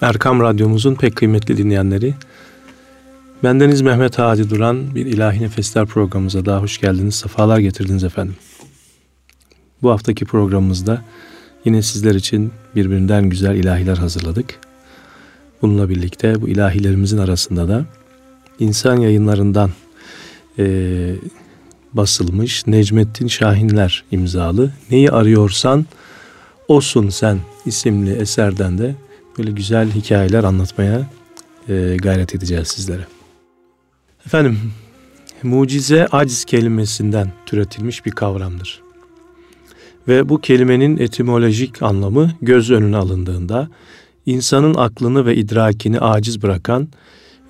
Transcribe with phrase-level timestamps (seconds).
[0.00, 2.14] Erkam Radyomuzun pek kıymetli dinleyenleri,
[3.42, 8.36] bendeniz Mehmet Hadi Duran bir İlahi Nefesler programımıza daha hoş geldiniz, sefalar getirdiniz efendim.
[9.82, 11.04] Bu haftaki programımızda
[11.64, 14.60] yine sizler için birbirinden güzel ilahiler hazırladık.
[15.62, 17.84] Bununla birlikte bu ilahilerimizin arasında da
[18.58, 19.70] insan yayınlarından
[20.58, 21.14] e,
[21.92, 25.86] basılmış Necmettin Şahinler imzalı Neyi Arıyorsan
[26.68, 28.94] Osun Sen isimli eserden de
[29.38, 31.06] böyle güzel hikayeler anlatmaya
[31.68, 33.06] e, gayret edeceğiz sizlere.
[34.26, 34.58] Efendim,
[35.42, 38.82] mucize aciz kelimesinden türetilmiş bir kavramdır.
[40.08, 43.68] Ve bu kelimenin etimolojik anlamı göz önüne alındığında
[44.26, 46.88] insanın aklını ve idrakini aciz bırakan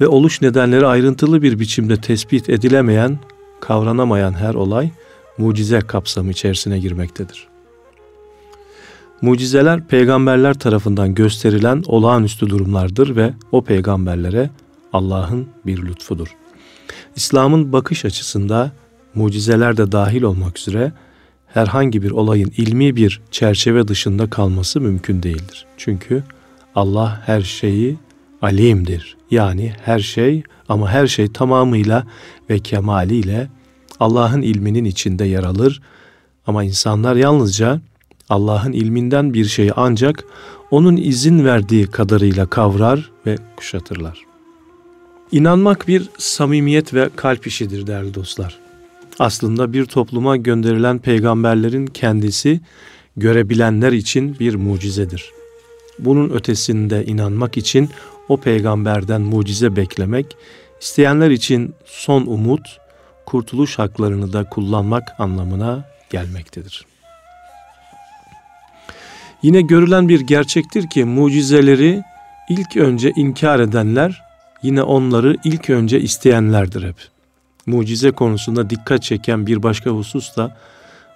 [0.01, 3.19] ve oluş nedenleri ayrıntılı bir biçimde tespit edilemeyen,
[3.61, 4.91] kavranamayan her olay
[5.39, 7.49] mucize kapsamı içerisine girmektedir.
[9.23, 14.51] Mucizeler peygamberler tarafından gösterilen olağanüstü durumlardır ve o peygamberlere
[14.93, 16.37] Allah'ın bir lütfudur.
[17.17, 18.73] İslam'ın bakış açısında
[19.15, 20.93] mucizeler de dahil olmak üzere
[21.47, 25.67] herhangi bir olayın ilmi bir çerçeve dışında kalması mümkün değildir.
[25.77, 26.23] Çünkü
[26.75, 27.99] Allah her şeyi
[28.43, 29.17] alimdir.
[29.31, 32.07] Yani her şey ama her şey tamamıyla
[32.51, 33.49] ve kemaliyle
[34.01, 35.83] Allah'ın ilminin içinde yer alır.
[36.47, 37.81] Ama insanlar yalnızca
[38.29, 40.25] Allah'ın ilminden bir şeyi ancak
[40.71, 44.19] onun izin verdiği kadarıyla kavrar ve kuşatırlar.
[45.33, 48.59] İnanmak bir samimiyet ve kalp işidir değerli dostlar.
[49.19, 52.61] Aslında bir topluma gönderilen peygamberlerin kendisi
[53.17, 55.33] görebilenler için bir mucizedir.
[55.99, 57.91] Bunun ötesinde inanmak için
[58.29, 60.37] o peygamberden mucize beklemek,
[60.81, 62.81] isteyenler için son umut,
[63.27, 66.87] kurtuluş haklarını da kullanmak anlamına gelmektedir.
[69.43, 72.03] Yine görülen bir gerçektir ki mucizeleri
[72.49, 74.23] ilk önce inkar edenler
[74.63, 76.97] yine onları ilk önce isteyenlerdir hep.
[77.67, 80.57] Mucize konusunda dikkat çeken bir başka husus da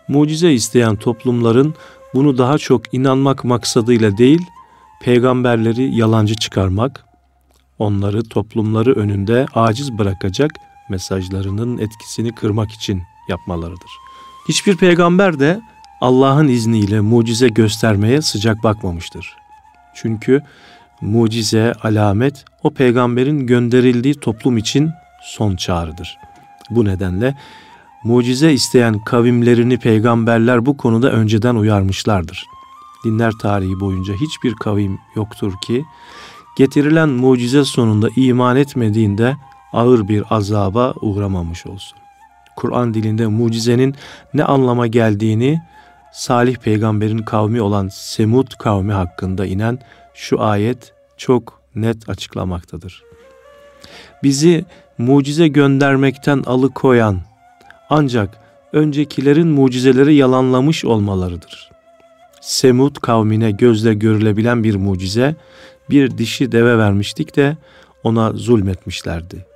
[0.09, 1.75] mucize isteyen toplumların
[2.15, 4.43] bunu daha çok inanmak maksadıyla değil,
[5.03, 7.05] peygamberleri yalancı çıkarmak,
[7.79, 10.51] onları toplumları önünde aciz bırakacak
[10.89, 13.91] mesajlarının etkisini kırmak için yapmalarıdır.
[14.49, 15.61] Hiçbir peygamber de
[16.03, 19.37] Allah'ın izniyle mucize göstermeye sıcak bakmamıştır.
[19.95, 20.43] Çünkü
[21.01, 24.91] mucize, alamet o peygamberin gönderildiği toplum için
[25.23, 26.19] son çağrıdır.
[26.71, 27.35] Bu nedenle
[28.05, 32.47] mucize isteyen kavimlerini peygamberler bu konuda önceden uyarmışlardır.
[33.05, 35.85] Dinler tarihi boyunca hiçbir kavim yoktur ki
[36.57, 39.37] getirilen mucize sonunda iman etmediğinde
[39.73, 41.99] ağır bir azaba uğramamış olsun.
[42.57, 43.95] Kur'an dilinde mucizenin
[44.35, 45.61] ne anlama geldiğini
[46.13, 49.79] Salih peygamberin kavmi olan Semud kavmi hakkında inen
[50.15, 53.03] şu ayet çok net açıklamaktadır.
[54.23, 54.65] Bizi
[54.99, 57.21] mucize göndermekten alıkoyan
[57.91, 58.39] ancak
[58.73, 61.71] öncekilerin mucizeleri yalanlamış olmalarıdır.
[62.41, 65.37] Semud kavmine gözle görülebilen bir mucize,
[65.91, 67.57] bir dişi deve vermiştik de
[68.05, 69.47] ona zulmetmişlerdi.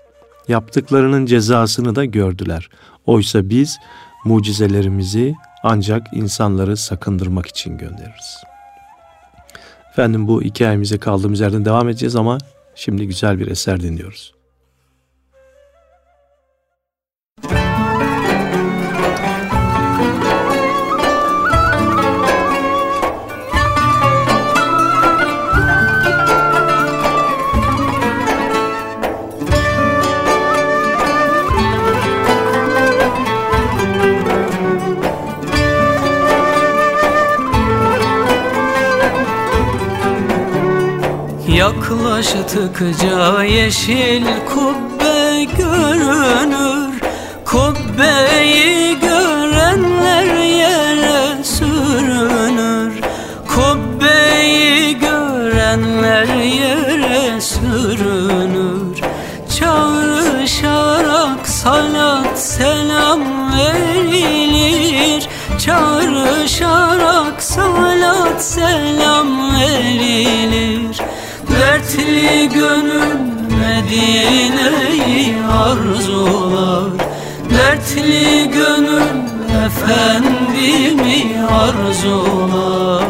[0.49, 2.69] Yaptıklarının cezasını da gördüler.
[3.07, 3.79] Oysa biz
[4.25, 5.35] mucizelerimizi
[5.69, 8.43] ancak insanları sakındırmak için göndeririz.
[9.91, 12.39] Efendim bu hikayemize kaldığımız yerden devam edeceğiz ama
[12.75, 14.36] şimdi güzel bir eser dinliyoruz.
[41.57, 47.01] Yaklaştıkça yeşil kubbe görünür
[47.45, 48.86] Kubbeyi
[71.87, 73.19] Dertli gönül
[73.59, 76.91] Medine'yi arzular.
[77.51, 79.23] Dertli gönül
[79.65, 83.06] Efendimi arzular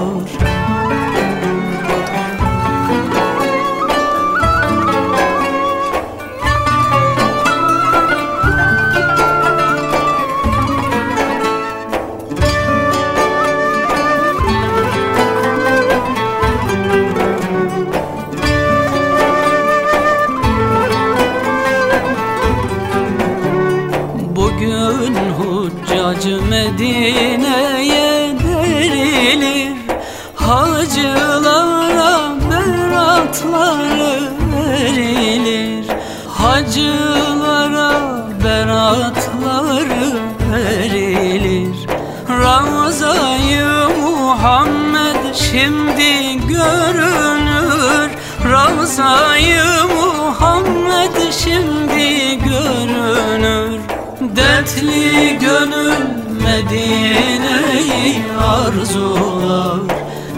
[56.71, 59.81] Medine'yi arzular.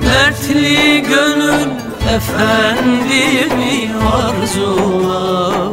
[0.03, 1.71] Dertli gönül
[2.15, 5.68] efendimi arzular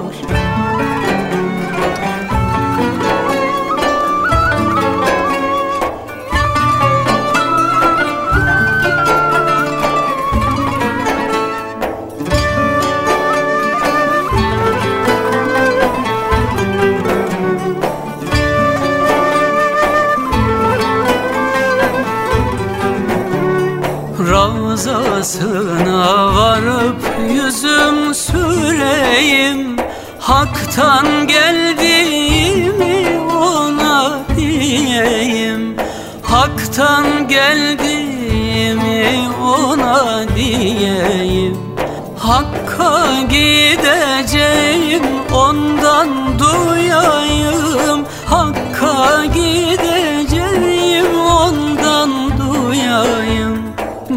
[25.26, 29.78] Ravzasına varıp yüzüm süreyim.
[30.20, 35.76] Hak'tan geldiğimi ona diyeyim.
[36.24, 41.58] Hak'tan geldiğimi ona diyeyim.
[42.20, 48.06] Hakka gideceğim ondan duyayım.
[48.26, 49.85] Hakka gideceğim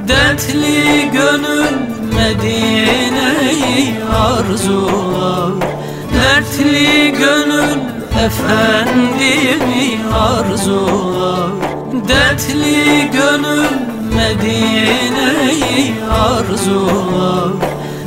[0.09, 1.67] Dertli gönül
[2.15, 5.53] Medine'yi arzular.
[6.13, 7.81] Dertli gönül
[8.25, 11.51] efendimi arzular.
[12.09, 13.69] Dertli gönül
[14.17, 17.53] Medine'yi arzular.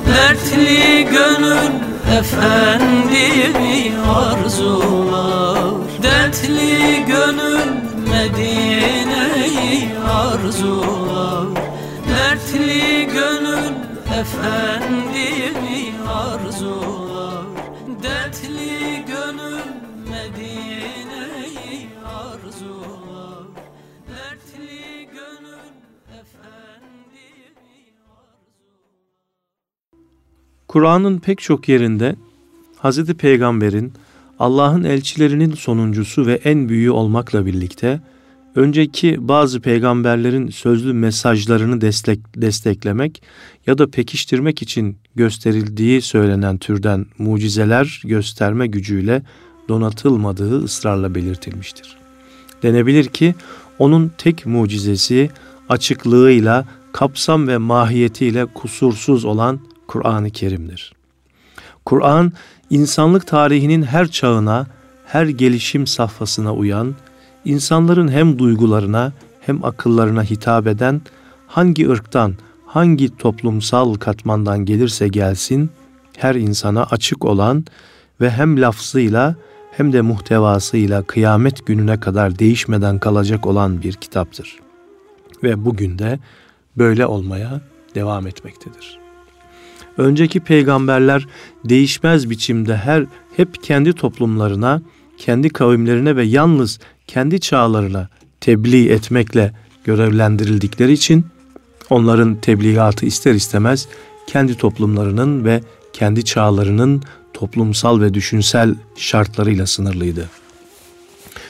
[0.06, 1.72] Dertli gönül
[2.18, 5.74] efendimi arzular.
[6.02, 7.62] Dertli gönül
[8.12, 9.01] Medine'yi
[14.42, 17.46] efendimi arzular
[18.04, 19.64] Dertli gönül
[20.10, 23.48] Medine'yi arzular
[24.10, 25.72] Dertli gönül
[26.08, 27.40] efendimi
[28.10, 28.92] arzular
[30.68, 32.16] Kur'an'ın pek çok yerinde
[32.84, 33.14] Hz.
[33.14, 33.94] Peygamber'in
[34.40, 38.02] Allah'ın elçilerinin sonuncusu ve en büyüğü olmakla birlikte
[38.56, 43.24] önceki bazı peygamberlerin sözlü mesajlarını destek, desteklemek
[43.68, 49.24] ya da pekiştirmek için gösterildiği söylenen türden mucizeler gösterme gücüyle
[49.70, 51.98] donatılmadığı ısrarla belirtilmiştir.
[52.64, 53.36] Denebilir ki
[53.80, 55.30] onun tek mucizesi
[55.70, 60.94] açıklığıyla, kapsam ve mahiyetiyle kusursuz olan Kur'an-ı Kerim'dir.
[61.86, 62.34] Kur'an,
[62.70, 64.68] insanlık tarihinin her çağına,
[65.06, 66.96] her gelişim safhasına uyan,
[67.46, 69.12] insanların hem duygularına
[69.42, 71.02] hem akıllarına hitap eden,
[71.48, 72.34] hangi ırktan,
[72.66, 75.70] hangi toplumsal katmandan gelirse gelsin,
[76.18, 77.66] her insana açık olan
[78.22, 79.36] ve hem lafzıyla
[79.72, 84.60] hem de muhtevasıyla kıyamet gününe kadar değişmeden kalacak olan bir kitaptır.
[85.44, 86.20] Ve bugün de
[86.78, 87.62] böyle olmaya
[87.96, 89.00] devam etmektedir.
[89.98, 91.28] Önceki peygamberler
[91.66, 93.06] değişmez biçimde her
[93.38, 94.82] hep kendi toplumlarına,
[95.18, 96.80] kendi kavimlerine ve yalnız
[97.12, 98.10] kendi çağlarına
[98.42, 99.54] tebliğ etmekle
[99.84, 101.26] görevlendirildikleri için
[101.90, 103.88] onların tebliğatı ister istemez
[104.28, 105.62] kendi toplumlarının ve
[105.94, 107.04] kendi çağlarının
[107.34, 110.30] toplumsal ve düşünsel şartlarıyla sınırlıydı.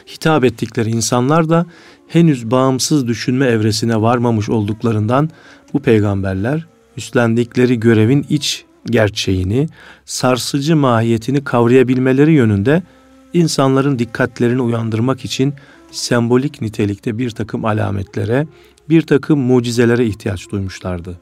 [0.08, 1.65] Hitap ettikleri insanlar da
[2.08, 5.30] henüz bağımsız düşünme evresine varmamış olduklarından
[5.74, 9.70] bu peygamberler üstlendikleri görevin iç gerçeğini,
[10.06, 12.84] sarsıcı mahiyetini kavrayabilmeleri yönünde
[13.33, 15.53] insanların dikkatlerini uyandırmak için
[15.91, 18.47] sembolik nitelikte bir takım alametlere,
[18.89, 21.19] bir takım mucizelere ihtiyaç duymuşlardı.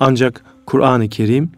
[0.00, 1.50] Ancak Kur'an-ı Kerim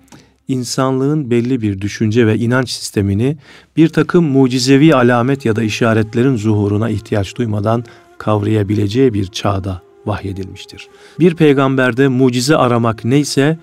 [0.49, 3.37] insanlığın belli bir düşünce ve inanç sistemini
[3.77, 7.85] bir takım mucizevi alamet ya da işaretlerin zuhuruna ihtiyaç duymadan
[8.19, 10.89] kavrayabileceği bir çağda vahyedilmiştir.
[11.21, 13.59] Bir peygamberde mucize aramak neyse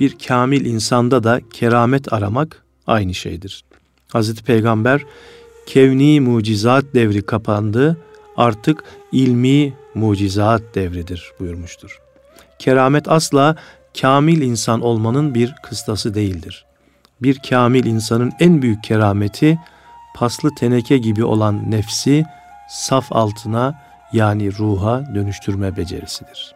[0.00, 3.64] bir kamil insanda da keramet aramak aynı şeydir.
[4.12, 5.02] Hazreti Peygamber
[5.66, 7.96] kevni mucizat devri kapandı
[8.36, 12.00] artık ilmi mucizat devridir buyurmuştur.
[12.58, 13.56] Keramet asla
[14.00, 16.64] kamil insan olmanın bir kıstası değildir.
[17.22, 19.58] Bir kamil insanın en büyük kerameti
[20.16, 22.24] paslı teneke gibi olan nefsi
[22.68, 23.82] saf altına
[24.12, 26.54] yani ruha dönüştürme becerisidir.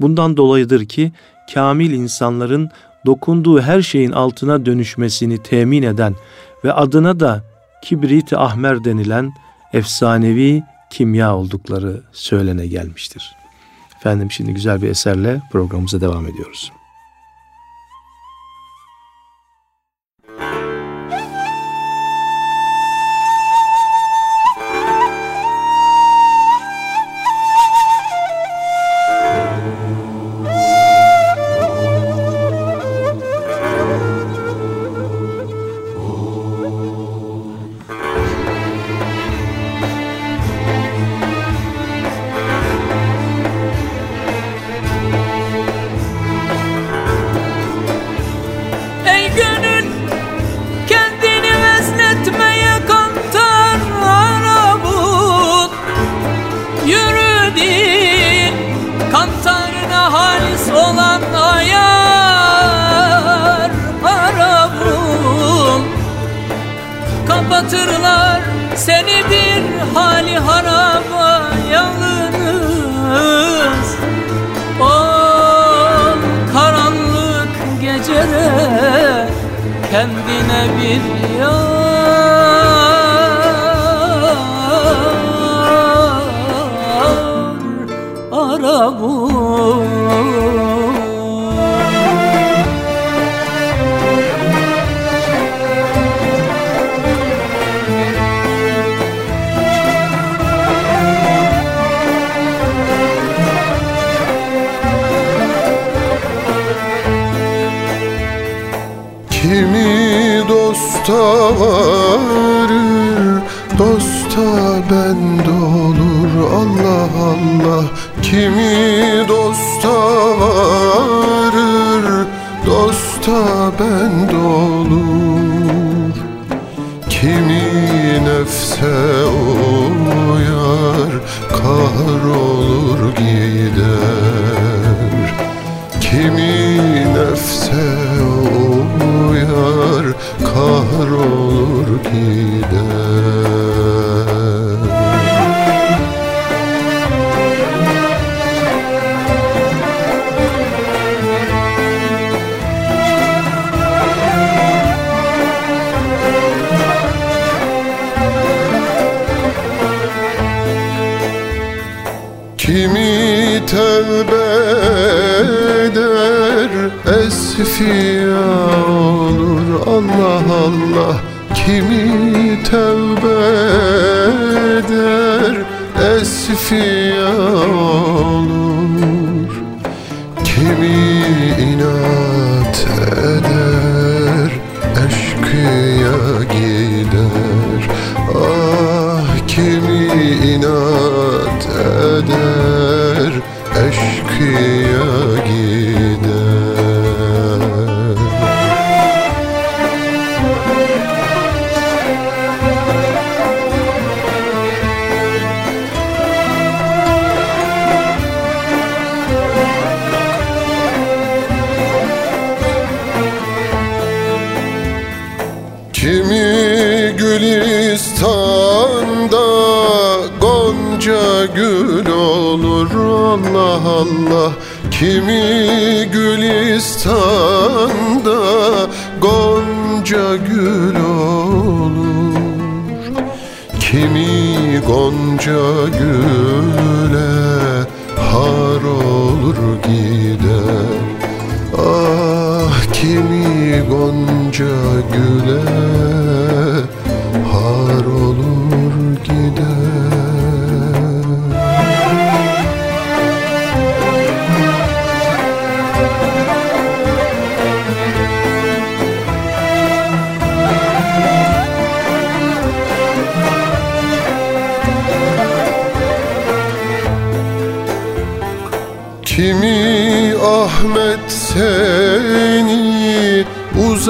[0.00, 1.12] Bundan dolayıdır ki
[1.54, 2.70] kamil insanların
[3.06, 6.14] dokunduğu her şeyin altına dönüşmesini temin eden
[6.64, 7.44] ve adına da
[7.82, 9.32] kibrit-i ahmer denilen
[9.72, 13.36] efsanevi kimya oldukları söylene gelmiştir.
[13.96, 16.72] Efendim şimdi güzel bir eserle programımıza devam ediyoruz.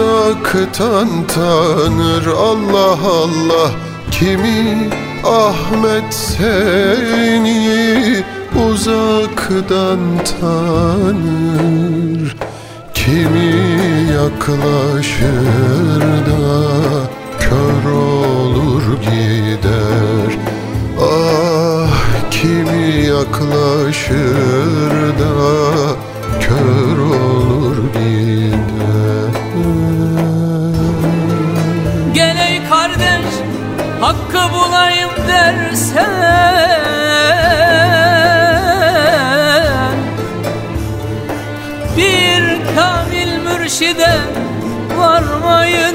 [0.03, 2.27] Uzaktan tanır?
[2.27, 3.71] Allah Allah.
[4.11, 4.91] Kimi
[5.25, 7.59] Ahmet seni
[8.71, 10.01] uzaktan
[10.41, 12.37] tanır?
[12.95, 13.55] Kimi
[14.15, 15.27] yaklaşır
[16.27, 16.71] da
[17.41, 20.12] kör olur gider
[23.12, 25.35] yaklaşır da
[26.40, 29.33] kör olur gider.
[32.14, 33.33] Gel ey kardeş
[34.00, 36.23] hakkı bulayım dersen.
[41.97, 42.45] Bir
[42.76, 44.14] kamil mürşide
[44.99, 45.91] varmayı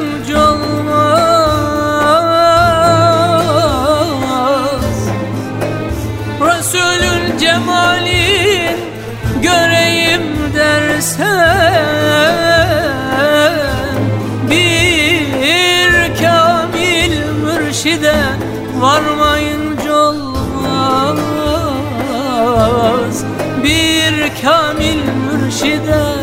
[18.81, 21.15] varmayınca olmaz
[23.63, 26.16] Bir kamil mürşide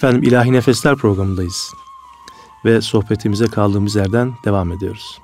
[0.00, 1.72] Efendim İlahi Nefesler programındayız.
[2.64, 5.18] Ve sohbetimize kaldığımız yerden devam ediyoruz.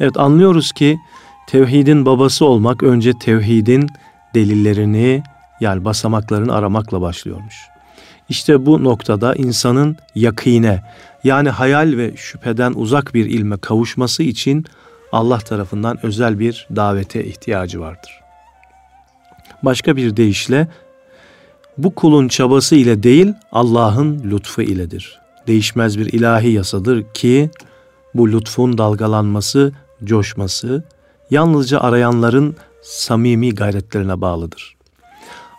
[0.00, 0.98] Evet anlıyoruz ki
[1.46, 3.86] tevhidin babası olmak önce tevhidin
[4.34, 5.22] delillerini
[5.60, 7.54] yani basamaklarını aramakla başlıyormuş.
[8.28, 10.82] İşte bu noktada insanın yakine
[11.24, 14.64] yani hayal ve şüpheden uzak bir ilme kavuşması için
[15.12, 18.20] Allah tarafından özel bir davete ihtiyacı vardır.
[19.62, 20.68] Başka bir deyişle
[21.78, 25.18] bu kulun çabası ile değil Allah'ın lütfu iledir.
[25.46, 27.50] Değişmez bir ilahi yasadır ki
[28.14, 29.72] bu lütfun dalgalanması,
[30.04, 30.84] coşması
[31.30, 34.76] yalnızca arayanların samimi gayretlerine bağlıdır.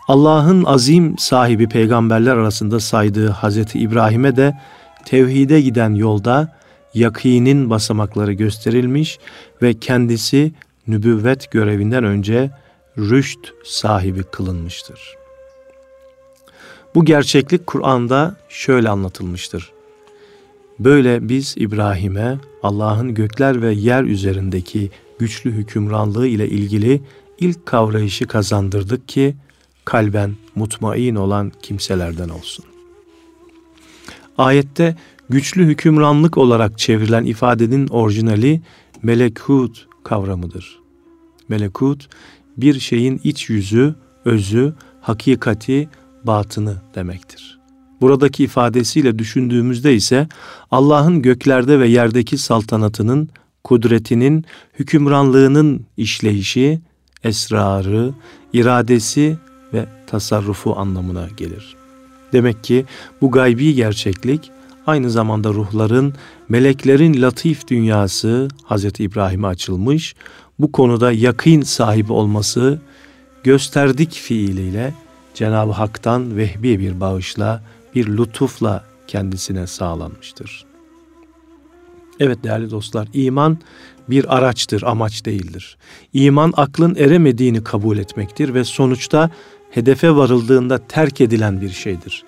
[0.08, 4.58] Allah'ın azim sahibi peygamberler arasında saydığı Hazreti İbrahim'e de
[5.04, 6.58] tevhide giden yolda
[6.94, 9.18] yakinin basamakları gösterilmiş
[9.62, 10.52] ve kendisi
[10.86, 12.50] nübüvvet görevinden önce
[12.98, 15.18] rüşt sahibi kılınmıştır.
[16.98, 19.72] Bu gerçeklik Kur'an'da şöyle anlatılmıştır.
[20.78, 27.02] Böyle biz İbrahim'e Allah'ın gökler ve yer üzerindeki güçlü hükümranlığı ile ilgili
[27.40, 29.36] ilk kavrayışı kazandırdık ki
[29.84, 32.64] kalben mutmain olan kimselerden olsun.
[34.38, 34.96] Ayette
[35.28, 38.60] güçlü hükümranlık olarak çevrilen ifadenin orijinali
[39.02, 40.78] melekut kavramıdır.
[41.48, 42.08] Melekut
[42.56, 45.88] bir şeyin iç yüzü, özü, hakikati,
[46.24, 47.58] batını demektir.
[48.00, 50.28] Buradaki ifadesiyle düşündüğümüzde ise
[50.70, 53.28] Allah'ın göklerde ve yerdeki saltanatının,
[53.64, 54.44] kudretinin,
[54.78, 56.80] hükümranlığının işleyişi,
[57.24, 58.12] esrarı,
[58.52, 59.38] iradesi
[59.72, 61.76] ve tasarrufu anlamına gelir.
[62.32, 62.84] Demek ki
[63.20, 64.50] bu gaybi gerçeklik
[64.86, 66.14] aynı zamanda ruhların,
[66.48, 68.84] meleklerin latif dünyası Hz.
[68.84, 70.14] İbrahim'e açılmış,
[70.58, 72.80] bu konuda yakın sahibi olması
[73.44, 74.94] gösterdik fiiliyle
[75.38, 77.62] Cenab-ı Hak'tan vehbi bir bağışla,
[77.94, 80.64] bir lütufla kendisine sağlanmıştır.
[82.20, 83.58] Evet değerli dostlar, iman
[84.08, 85.76] bir araçtır, amaç değildir.
[86.12, 89.30] İman aklın eremediğini kabul etmektir ve sonuçta
[89.70, 92.24] hedefe varıldığında terk edilen bir şeydir.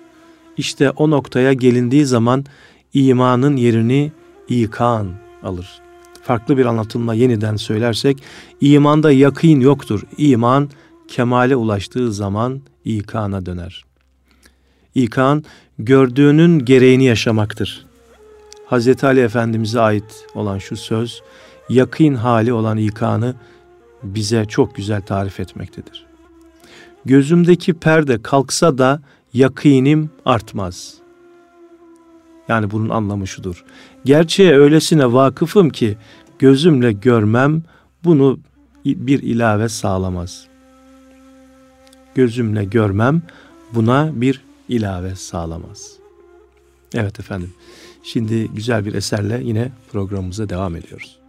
[0.57, 2.45] İşte o noktaya gelindiği zaman
[2.93, 4.11] imanın yerini
[4.47, 5.07] ikan
[5.43, 5.81] alır.
[6.23, 8.23] Farklı bir anlatımla yeniden söylersek,
[8.61, 10.01] imanda yakın yoktur.
[10.17, 10.69] İman
[11.11, 13.85] kemale ulaştığı zaman ikana döner.
[14.95, 15.43] İkan
[15.79, 17.85] gördüğünün gereğini yaşamaktır.
[18.65, 21.21] Hazreti Ali Efendimiz'e ait olan şu söz,
[21.69, 23.35] yakın hali olan ikanı
[24.03, 26.05] bize çok güzel tarif etmektedir.
[27.05, 29.01] Gözümdeki perde kalksa da
[29.33, 30.93] yakinim artmaz.
[32.47, 33.65] Yani bunun anlamı şudur.
[34.05, 35.97] Gerçeğe öylesine vakıfım ki
[36.39, 37.63] gözümle görmem
[38.03, 38.39] bunu
[38.85, 40.50] bir ilave sağlamaz.
[42.15, 43.21] Gözümle görmem
[43.73, 45.91] buna bir ilave sağlamaz.
[46.93, 47.53] Evet efendim.
[48.03, 51.21] Şimdi güzel bir eserle yine programımıza devam ediyoruz.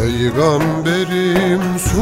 [0.00, 0.83] Peygamberim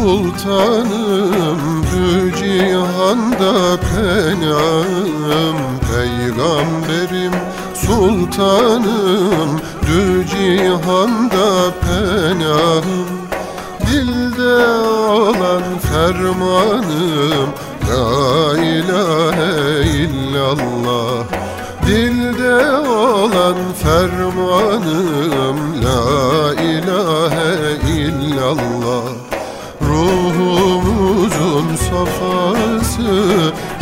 [0.03, 7.33] sultanım Bu cihanda penam Peygamberim
[7.75, 9.51] sultanım
[9.87, 12.85] Dü cihanda penam
[13.87, 14.77] Dilde
[15.11, 17.49] olan fermanım
[17.89, 21.25] La ilahe illallah.
[21.87, 29.32] Dilde olan fermanım La ilahe illallah
[29.93, 33.11] Ruhumuzun safası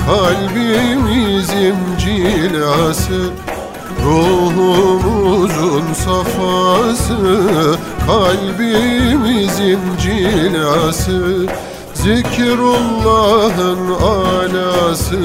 [0.07, 3.31] Kalbimizin cilası.
[4.05, 7.19] Ruhumuzun safası
[8.07, 11.47] Kalbimizin cilası.
[11.95, 15.21] Zikrullah'ın alası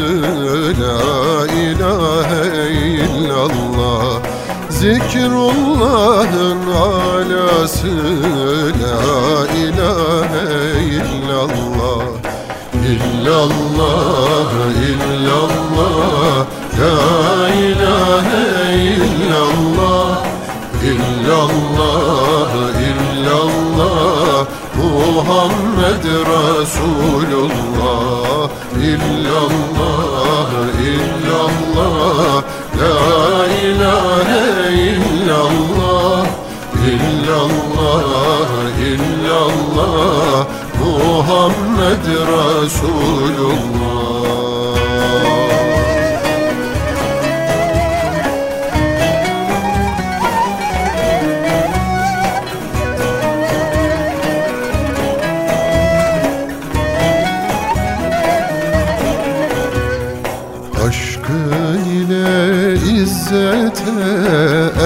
[0.82, 4.35] La ilahe illallah
[4.86, 7.94] Zikrullah'ın alası
[8.82, 9.02] La
[9.64, 10.46] ilahe
[10.98, 12.06] illallah.
[12.94, 14.52] İllallah,
[14.90, 16.46] illallah
[16.80, 17.00] La
[17.50, 18.46] ilahe
[18.76, 20.12] illallah.
[20.92, 22.52] İllallah,
[22.90, 24.46] illallah
[24.78, 27.56] Muhammed Resulullah.
[28.82, 30.50] İllallah,
[30.82, 32.36] illallah
[32.80, 34.46] La ilahe
[34.90, 36.26] illallah
[36.86, 38.04] İllallah,
[38.92, 40.46] illallah
[40.80, 43.95] Muhammed Resulullah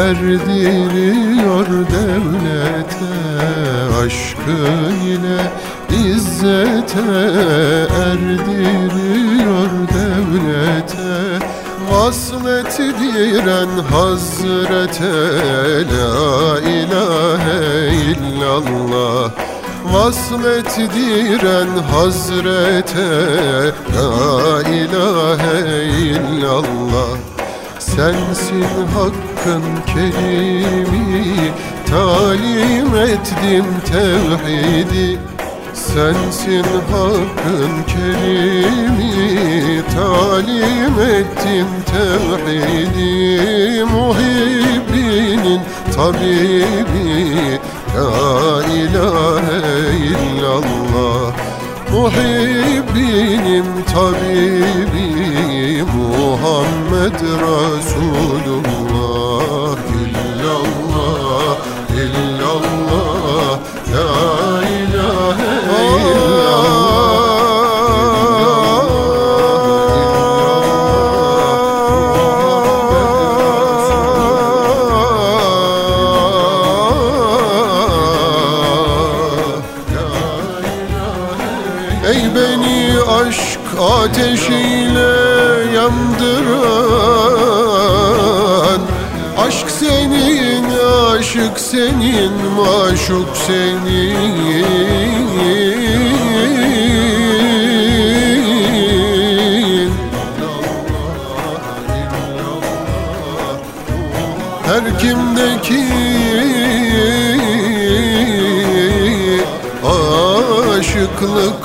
[0.10, 3.13] erdiriyor devlete
[4.06, 4.62] Aşkı
[5.06, 5.39] ile
[6.08, 7.02] izzete
[8.06, 11.45] erdiriyor devlete.
[11.91, 15.13] Vaslet diren hazrete
[15.91, 19.32] La ilahe illallah.
[19.93, 23.10] Vaslet diren hazrete
[23.95, 27.29] La ilahe illallah
[28.00, 31.52] Sensin hakkın kerimi
[31.90, 35.20] Talim ettim tevhidi.
[35.74, 39.16] Sensin hakkın kerimi
[39.96, 43.84] Talim ettim tevhidi.
[43.84, 45.62] Muhibbinin
[45.96, 47.60] tabibi
[47.96, 49.62] La ilahe
[49.98, 51.34] illallah.
[51.92, 55.09] Muhibbinin tabibi
[56.41, 58.79] Muhammed Resulullah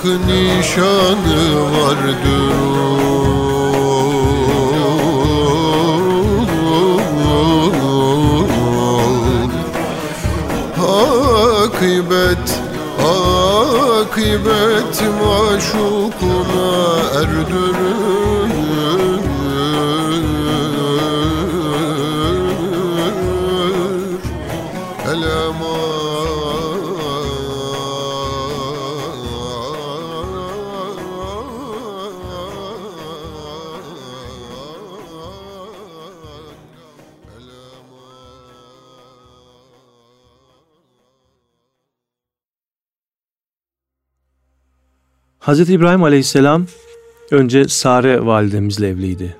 [0.04, 2.54] aşıklık nişanı vardır.
[11.64, 12.48] Akıbet,
[14.00, 16.72] akıbet maşukuna
[17.20, 17.83] erdirir
[45.46, 45.70] Hz.
[45.70, 46.66] İbrahim Aleyhisselam
[47.30, 49.36] önce Sare validemizle evliydi.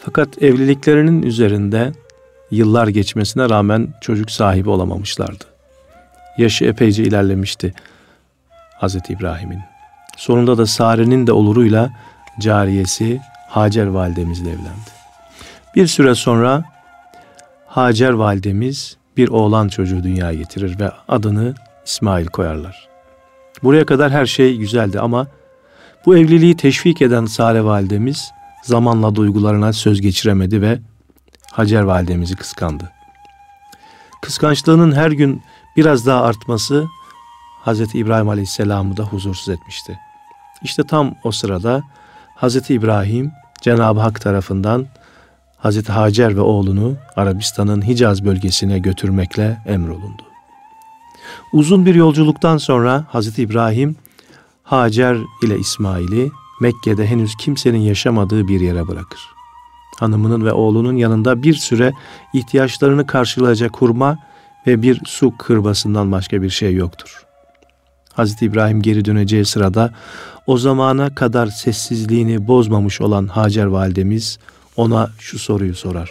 [0.00, 1.92] Fakat evliliklerinin üzerinde
[2.50, 5.44] yıllar geçmesine rağmen çocuk sahibi olamamışlardı.
[6.38, 7.74] Yaşı epeyce ilerlemişti
[8.80, 8.96] Hz.
[9.08, 9.60] İbrahim'in.
[10.16, 11.90] Sonunda da Sare'nin de oluruyla
[12.40, 14.90] cariyesi Hacer validemizle evlendi.
[15.76, 16.64] Bir süre sonra
[17.66, 22.89] Hacer validemiz bir oğlan çocuğu dünyaya getirir ve adını İsmail koyarlar.
[23.62, 25.26] Buraya kadar her şey güzeldi ama
[26.06, 28.30] bu evliliği teşvik eden Sare validemiz
[28.62, 30.78] zamanla duygularına söz geçiremedi ve
[31.52, 32.90] Hacer validemizi kıskandı.
[34.22, 35.42] Kıskançlığının her gün
[35.76, 36.86] biraz daha artması
[37.64, 37.94] Hz.
[37.94, 39.98] İbrahim Aleyhisselam'ı da huzursuz etmişti.
[40.62, 41.82] İşte tam o sırada
[42.36, 44.86] Hazreti İbrahim Cenab-ı Hak tarafından
[45.58, 50.29] Hazreti Hacer ve oğlunu Arabistan'ın Hicaz bölgesine götürmekle emrolundu.
[51.52, 53.96] Uzun bir yolculuktan sonra Hazreti İbrahim
[54.62, 59.20] Hacer ile İsmail'i Mekke'de henüz kimsenin yaşamadığı bir yere bırakır.
[59.98, 61.92] Hanımının ve oğlunun yanında bir süre
[62.34, 64.18] ihtiyaçlarını karşılayacak hurma
[64.66, 67.24] ve bir su kırbasından başka bir şey yoktur.
[68.12, 69.94] Hazreti İbrahim geri döneceği sırada
[70.46, 74.38] o zamana kadar sessizliğini bozmamış olan Hacer validemiz
[74.76, 76.10] ona şu soruyu sorar.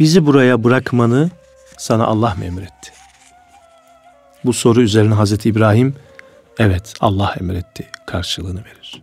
[0.00, 1.30] Bizi buraya bırakmanı
[1.78, 2.92] sana Allah mı emretti?
[4.46, 5.94] Bu soru üzerine Hazreti İbrahim
[6.58, 9.02] evet Allah emretti karşılığını verir.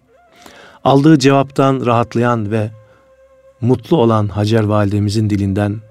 [0.83, 2.71] Aldığı cevaptan rahatlayan ve
[3.61, 5.81] mutlu olan Hacer validemizin dilinden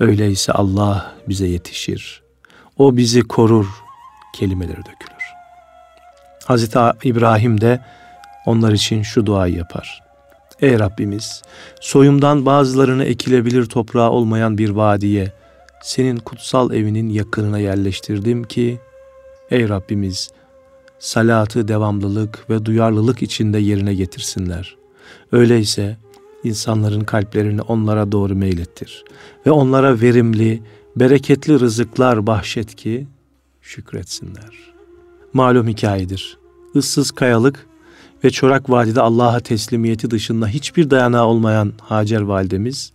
[0.00, 2.22] öyleyse Allah bize yetişir.
[2.78, 3.66] O bizi korur
[4.34, 5.24] kelimeleri dökülür.
[6.44, 7.80] Hazreti İbrahim de
[8.46, 10.02] onlar için şu duayı yapar.
[10.60, 11.42] Ey Rabbimiz,
[11.80, 15.32] soyumdan bazılarını ekilebilir toprağı olmayan bir vadiye,
[15.82, 18.80] senin kutsal evinin yakınına yerleştirdim ki,
[19.50, 20.30] ey Rabbimiz,
[20.98, 24.76] salatı devamlılık ve duyarlılık içinde yerine getirsinler.
[25.32, 25.96] Öyleyse
[26.44, 29.04] insanların kalplerini onlara doğru meylettir
[29.46, 30.62] ve onlara verimli,
[30.96, 33.06] bereketli rızıklar bahşet ki
[33.62, 34.74] şükretsinler.
[35.32, 36.38] Malum hikayedir.
[36.74, 37.66] Issız kayalık
[38.24, 42.92] ve çorak vadide Allah'a teslimiyeti dışında hiçbir dayanağı olmayan Hacer validemiz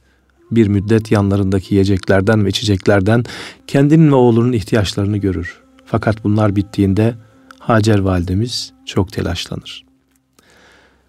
[0.52, 3.24] bir müddet yanlarındaki yiyeceklerden ve içeceklerden
[3.68, 5.62] kendinin ve oğlunun ihtiyaçlarını görür.
[5.86, 7.16] Fakat bunlar bittiğinde
[7.60, 9.86] Hacer validemiz çok telaşlanır.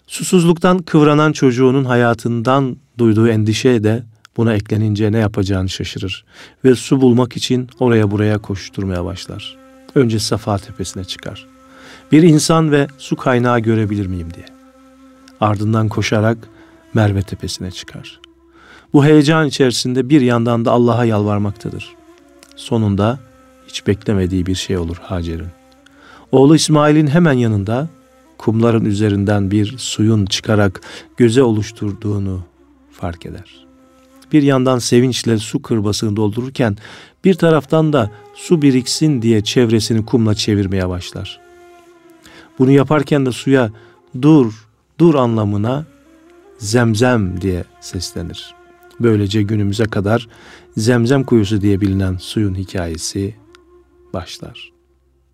[0.06, 4.02] Susuzluktan kıvranan çocuğunun hayatından duyduğu endişe de
[4.36, 6.24] buna eklenince ne yapacağını şaşırır
[6.64, 9.56] ve su bulmak için oraya buraya koşturmaya başlar.
[9.94, 11.46] Önce Safa tepesine çıkar.
[12.12, 14.46] Bir insan ve su kaynağı görebilir miyim diye.
[15.40, 16.38] Ardından koşarak
[16.94, 18.20] Merve tepesine çıkar.
[18.94, 21.94] Bu heyecan içerisinde bir yandan da Allah'a yalvarmaktadır.
[22.56, 23.18] Sonunda
[23.68, 25.46] hiç beklemediği bir şey olur Hacer'in.
[26.32, 27.88] Oğlu İsmail'in hemen yanında
[28.38, 30.80] kumların üzerinden bir suyun çıkarak
[31.16, 32.40] göze oluşturduğunu
[32.92, 33.66] fark eder.
[34.32, 36.76] Bir yandan sevinçle su kırbasını doldururken
[37.24, 41.40] bir taraftan da su biriksin diye çevresini kumla çevirmeye başlar.
[42.58, 43.70] Bunu yaparken de suya
[44.22, 44.66] dur,
[44.98, 45.84] dur anlamına
[46.58, 48.54] zemzem diye seslenir.
[49.00, 50.28] Böylece günümüze kadar
[50.76, 53.34] zemzem kuyusu diye bilinen suyun hikayesi
[54.12, 54.72] başlar.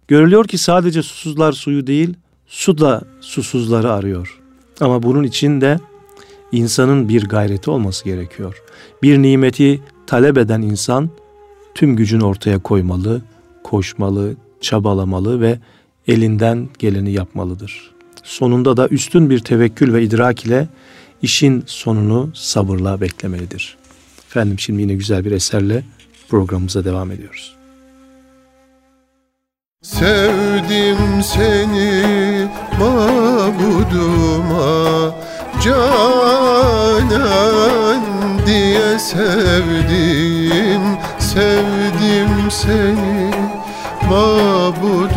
[0.08, 2.14] Görülüyor ki sadece susuzlar suyu değil,
[2.46, 4.40] su da susuzları arıyor.
[4.80, 5.78] Ama bunun için de
[6.52, 8.62] insanın bir gayreti olması gerekiyor.
[9.02, 11.10] Bir nimeti talep eden insan
[11.74, 13.22] tüm gücünü ortaya koymalı,
[13.64, 15.58] koşmalı, çabalamalı ve
[16.08, 17.90] elinden geleni yapmalıdır.
[18.22, 20.68] Sonunda da üstün bir tevekkül ve idrak ile
[21.22, 23.76] işin sonunu sabırla beklemelidir.
[24.26, 25.84] Efendim şimdi yine güzel bir eserle
[26.28, 27.54] programımıza devam ediyoruz.
[29.82, 34.30] Sevdim seni mabuduma
[35.64, 36.80] Canan
[38.46, 40.82] diye sevdim
[41.18, 43.30] Sevdim seni
[44.10, 45.16] mabuduma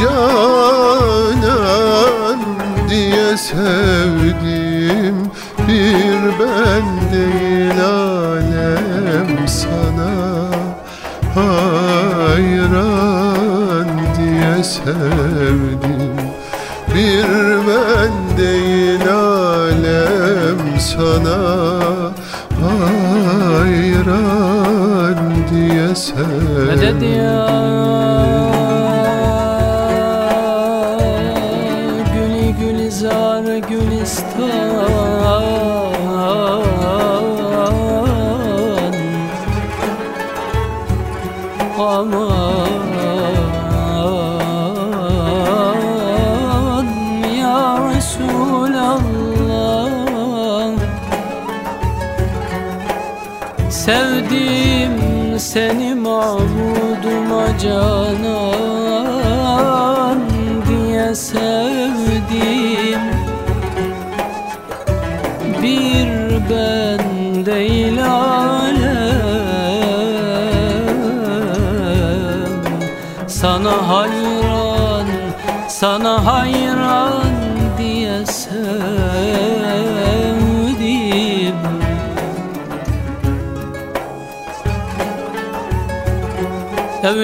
[0.00, 0.98] Canan
[2.90, 5.16] diye sevdim.
[5.68, 10.12] Bir ben değil alem sana.
[12.48, 12.78] Hayran
[14.18, 16.16] diye sevdim.
[16.94, 17.28] Bir
[17.68, 21.38] ben değil alem sana.
[23.48, 25.18] Hayran
[25.50, 27.48] diye sevdim Medet ya
[55.58, 58.58] seni mabuduma canan
[60.68, 63.02] diye sevdim
[65.62, 66.10] Bir
[66.50, 67.02] ben
[67.46, 68.98] değil alem.
[73.26, 75.06] Sana hayran,
[75.68, 76.67] sana hayran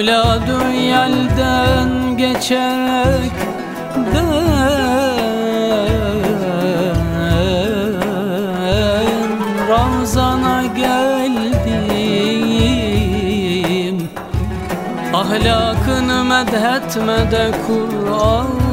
[0.05, 3.31] Evladı yelden geçerek
[3.97, 4.25] ben
[9.69, 11.57] Ramzana geldim.
[15.13, 18.64] Ahlakını medhetme de Kur'an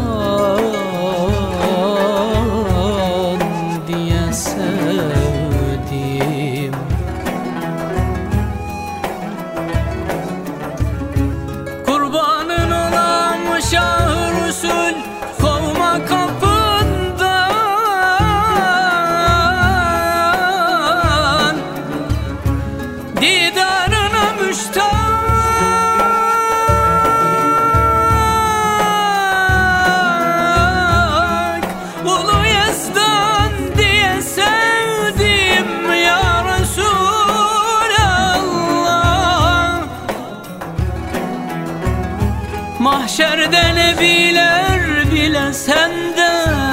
[43.43, 46.73] Mahşerde nebiler bile senden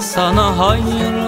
[0.01, 1.24] sana hayran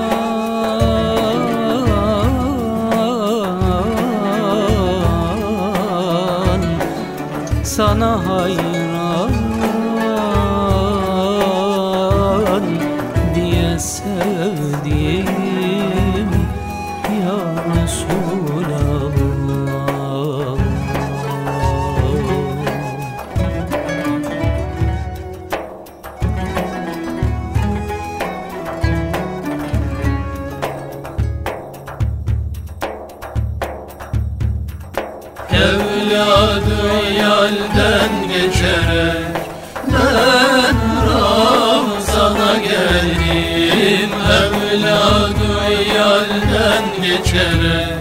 [47.37, 47.99] geçerek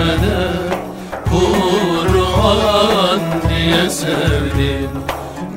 [1.30, 4.90] Kur'an diye sevdim.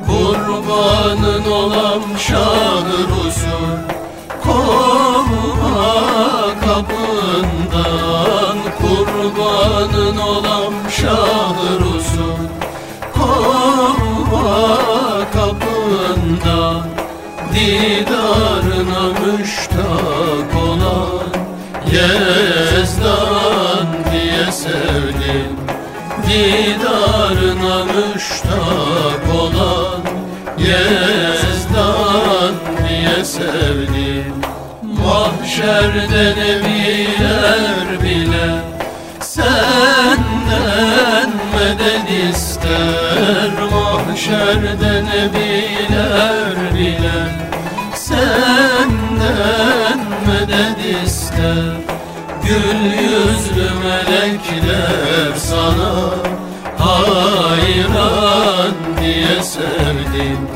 [0.08, 2.70] Kurbanın olam şah
[6.80, 12.48] kapından Kurbanın olam şah Resul
[15.34, 16.84] kapından
[17.54, 21.30] Didarına müştak olan
[21.92, 25.56] Yezdan diye sevdim.
[26.28, 30.02] Didarına müştak olan
[30.58, 32.54] Yezdan
[32.90, 34.09] diye sevdim
[35.50, 38.62] Mahşerde nebiler bile.
[39.20, 47.20] Senden medet ister Mahşerde nebiler bile.
[47.96, 51.74] Senden medet ister
[52.44, 55.94] Gül yüzlü melekler sana
[56.78, 60.48] hayran diye sevdim.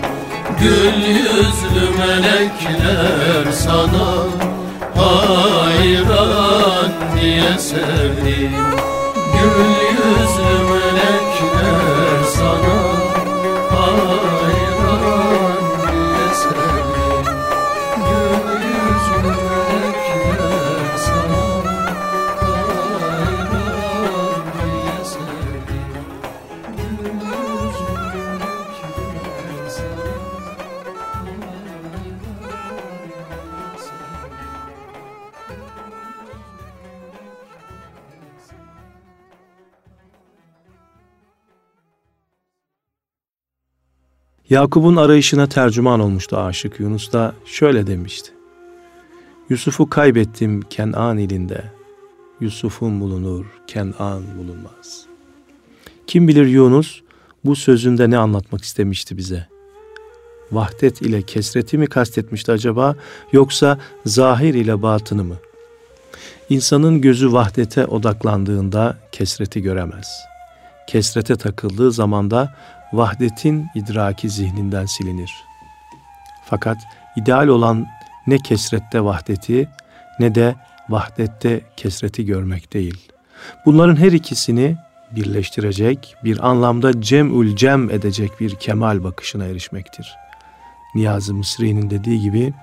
[0.60, 4.42] Gül yüzlü melekler sana
[4.95, 8.51] hayran diye sevdim.
[9.34, 10.83] Gül yüzlü
[44.54, 48.32] Yakup'un arayışına tercüman olmuştu aşık Yunus da şöyle demişti.
[49.49, 51.64] Yusuf'u kaybettim Kenan ilinde.
[52.39, 55.06] Yusuf'un bulunur, Kenan bulunmaz.
[56.08, 57.01] Kim bilir Yunus
[57.45, 59.47] bu sözünde ne anlatmak istemişti bize?
[60.51, 62.95] Vahdet ile kesreti mi kastetmişti acaba
[63.32, 65.36] yoksa zahir ile batını mı?
[66.49, 70.08] İnsanın gözü vahdete odaklandığında kesreti göremez.
[70.88, 72.56] Kesrete takıldığı zamanda
[72.94, 75.34] vahdetin idraki zihninden silinir.
[76.46, 76.78] Fakat
[77.16, 77.88] ideal olan
[78.28, 79.70] ne kesrette vahdeti
[80.20, 80.56] ne de
[80.89, 83.12] vahdette kesreti görmek değil.
[83.66, 84.78] Bunların her ikisini
[85.12, 90.16] birleştirecek, bir anlamda cemül cem edecek bir kemal bakışına erişmektir.
[90.96, 92.54] Niyazi Mısri'nin dediği gibi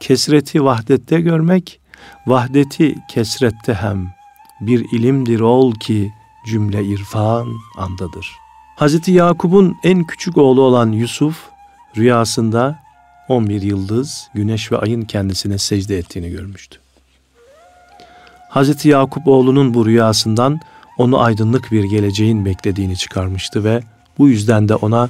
[0.00, 1.80] kesreti vahdette görmek,
[2.26, 4.14] vahdeti kesrette hem
[4.60, 6.12] bir ilimdir ol ki
[6.46, 8.43] cümle irfan andadır.
[8.76, 11.36] Hazreti Yakup'un en küçük oğlu olan Yusuf
[11.96, 12.78] rüyasında
[13.28, 16.78] 11 yıldız, güneş ve ayın kendisine secde ettiğini görmüştü.
[18.48, 20.60] Hazreti Yakup oğlunun bu rüyasından
[20.98, 23.82] onu aydınlık bir geleceğin beklediğini çıkarmıştı ve
[24.18, 25.08] bu yüzden de ona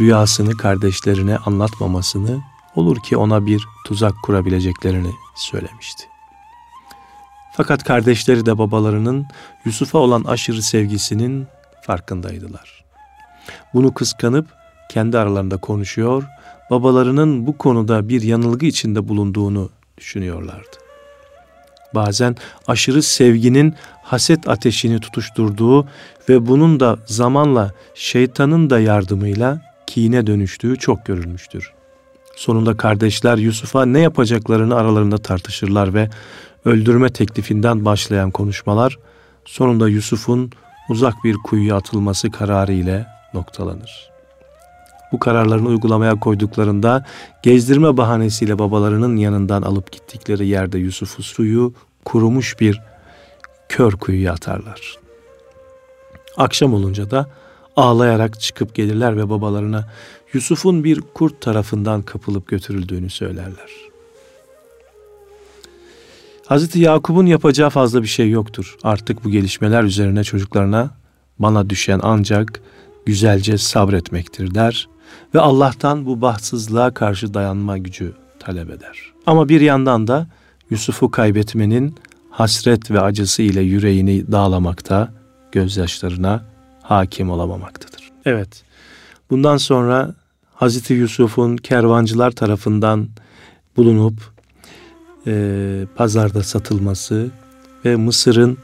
[0.00, 2.40] rüyasını kardeşlerine anlatmamasını
[2.76, 6.04] olur ki ona bir tuzak kurabileceklerini söylemişti.
[7.52, 9.26] Fakat kardeşleri de babalarının
[9.64, 11.46] Yusuf'a olan aşırı sevgisinin
[11.82, 12.87] farkındaydılar.
[13.74, 14.46] Bunu kıskanıp
[14.88, 16.24] kendi aralarında konuşuyor,
[16.70, 20.76] babalarının bu konuda bir yanılgı içinde bulunduğunu düşünüyorlardı.
[21.94, 22.36] Bazen
[22.66, 25.86] aşırı sevginin haset ateşini tutuşturduğu
[26.28, 31.72] ve bunun da zamanla şeytanın da yardımıyla kine dönüştüğü çok görülmüştür.
[32.36, 36.10] Sonunda kardeşler Yusuf'a ne yapacaklarını aralarında tartışırlar ve
[36.64, 38.98] öldürme teklifinden başlayan konuşmalar
[39.44, 40.50] sonunda Yusuf'un
[40.88, 43.06] uzak bir kuyuya atılması kararı ile
[43.38, 44.10] noktalanır.
[45.12, 47.04] Bu kararlarını uygulamaya koyduklarında
[47.42, 51.74] gezdirme bahanesiyle babalarının yanından alıp gittikleri yerde Yusuf'u suyu
[52.04, 52.80] kurumuş bir
[53.68, 54.98] kör kuyuya atarlar.
[56.36, 57.26] Akşam olunca da
[57.76, 59.88] ağlayarak çıkıp gelirler ve babalarına
[60.32, 63.88] Yusuf'un bir kurt tarafından kapılıp götürüldüğünü söylerler.
[66.46, 68.76] Hazreti Yakup'un yapacağı fazla bir şey yoktur.
[68.82, 70.90] Artık bu gelişmeler üzerine çocuklarına
[71.38, 72.60] bana düşen ancak
[73.08, 74.88] güzelce sabretmektir der
[75.34, 78.98] ve Allah'tan bu bahtsızlığa karşı dayanma gücü talep eder.
[79.26, 80.26] Ama bir yandan da
[80.70, 81.94] Yusuf'u kaybetmenin
[82.30, 85.12] hasret ve acısı ile yüreğini dağlamakta,
[85.52, 86.44] gözyaşlarına
[86.82, 88.10] hakim olamamaktadır.
[88.24, 88.62] Evet,
[89.30, 90.14] bundan sonra
[90.54, 93.08] Hazreti Yusuf'un kervancılar tarafından
[93.76, 94.32] bulunup
[95.26, 97.30] e, pazarda satılması
[97.84, 98.58] ve Mısır'ın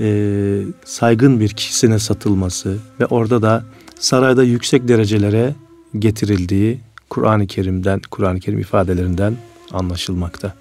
[0.00, 3.64] e, saygın bir kişisine satılması ve orada da
[3.98, 5.54] sarayda yüksek derecelere
[5.98, 6.80] getirildiği
[7.10, 9.36] Kur'an-ı Kerim'den, Kur'an-ı Kerim ifadelerinden
[9.72, 10.54] anlaşılmakta.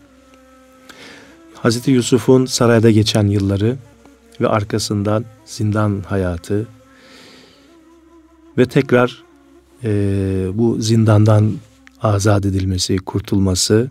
[1.54, 3.78] Hazreti Yusuf'un sarayda geçen yılları
[4.42, 6.68] ve arkasından zindan hayatı
[8.58, 9.24] ve tekrar
[9.84, 9.90] e,
[10.54, 11.54] bu zindandan
[12.02, 13.90] azat edilmesi, kurtulması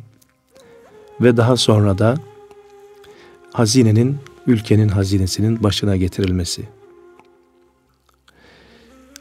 [1.21, 2.15] ve daha sonra da
[3.53, 4.17] hazinenin,
[4.49, 6.69] ülkenin hazinesinin başına getirilmesi.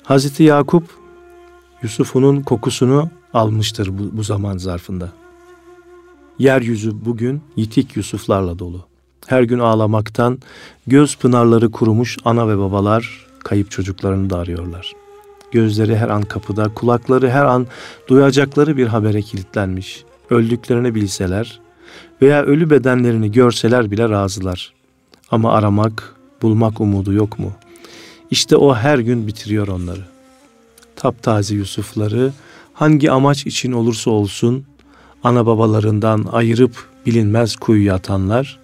[0.04, 0.84] Hazreti Yakup
[1.84, 5.10] Yusuf'un kokusunu almıştır bu, bu zaman zarfında.
[6.40, 8.86] Yeryüzü bugün yitik Yusuflarla dolu.
[9.28, 10.40] Her gün ağlamaktan
[10.88, 14.94] göz pınarları kurumuş ana ve babalar kayıp çocuklarını da arıyorlar.
[15.52, 17.68] Gözleri her an kapıda, kulakları her an
[18.08, 20.04] duyacakları bir habere kilitlenmiş.
[20.30, 21.60] Öldüklerini bilseler
[22.22, 24.77] veya ölü bedenlerini görseler bile razılar.
[25.32, 27.52] Ama aramak, bulmak umudu yok mu?
[28.32, 30.06] İşte o her gün bitiriyor onları.
[30.96, 32.34] Taptaze Yusufları
[32.74, 34.66] hangi amaç için olursa olsun
[35.24, 38.60] ana babalarından ayırıp bilinmez kuyuya atanlar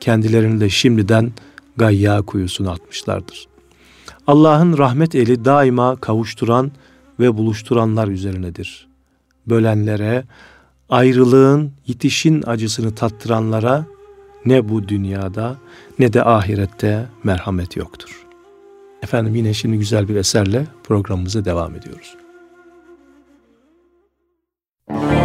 [0.00, 1.32] kendilerini de şimdiden
[1.76, 3.46] gayya kuyusuna atmışlardır.
[4.26, 6.72] Allah'ın rahmet eli daima kavuşturan
[7.20, 8.88] ve buluşturanlar üzerinedir.
[9.46, 10.24] Bölenlere,
[10.88, 13.86] ayrılığın, yitişin acısını tattıranlara
[14.46, 15.56] ne bu dünyada
[15.98, 18.26] ne de ahirette merhamet yoktur.
[19.02, 22.16] Efendim yine şimdi güzel bir eserle programımıza devam ediyoruz.
[24.88, 25.23] Sakın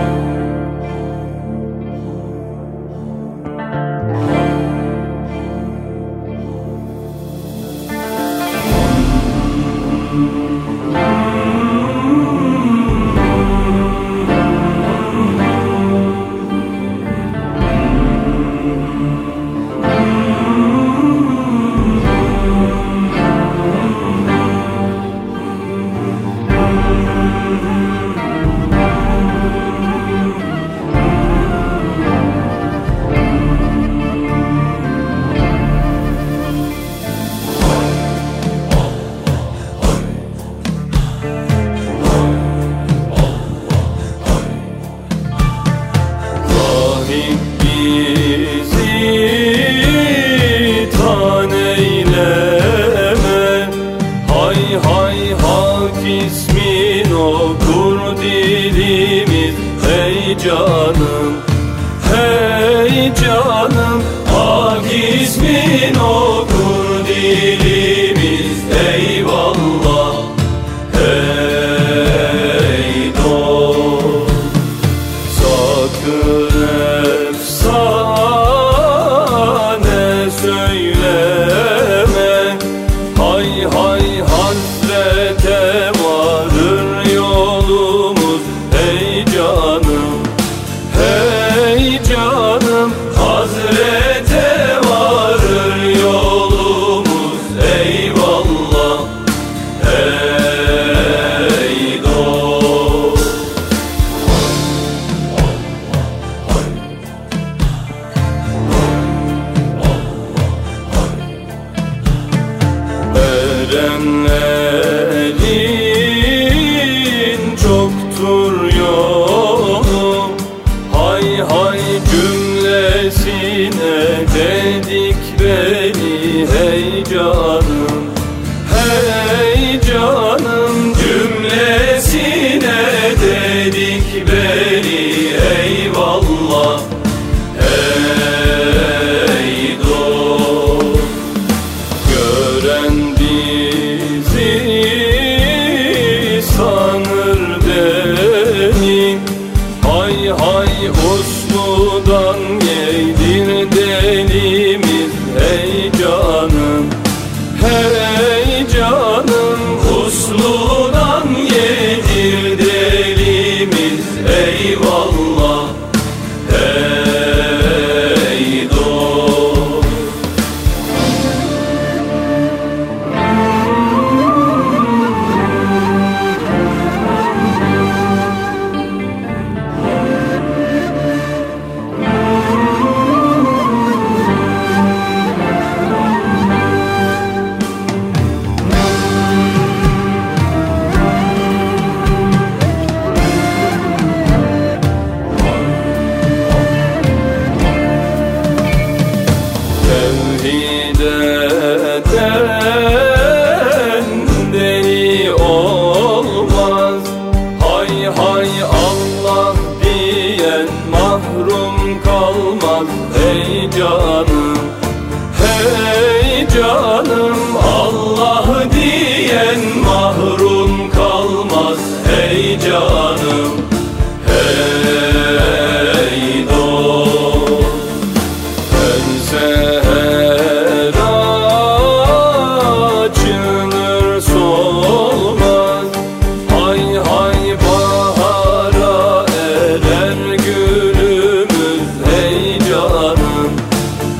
[242.29, 243.51] Hey canım,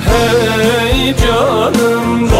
[0.05, 2.38] hey canım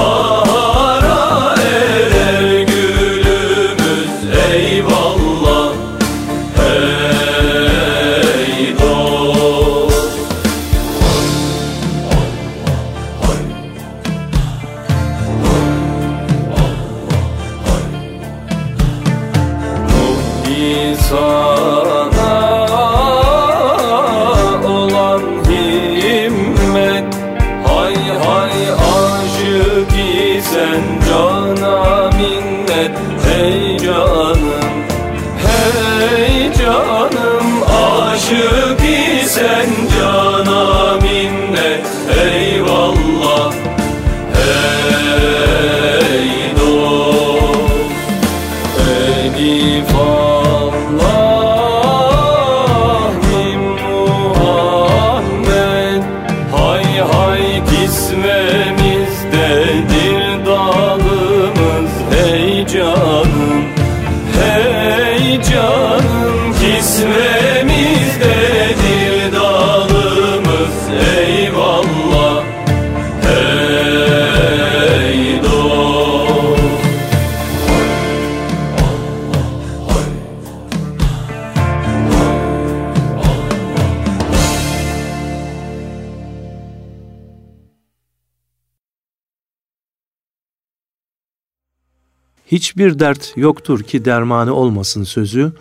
[92.70, 95.52] Hiçbir dert yoktur ki dermanı olmasın sözü,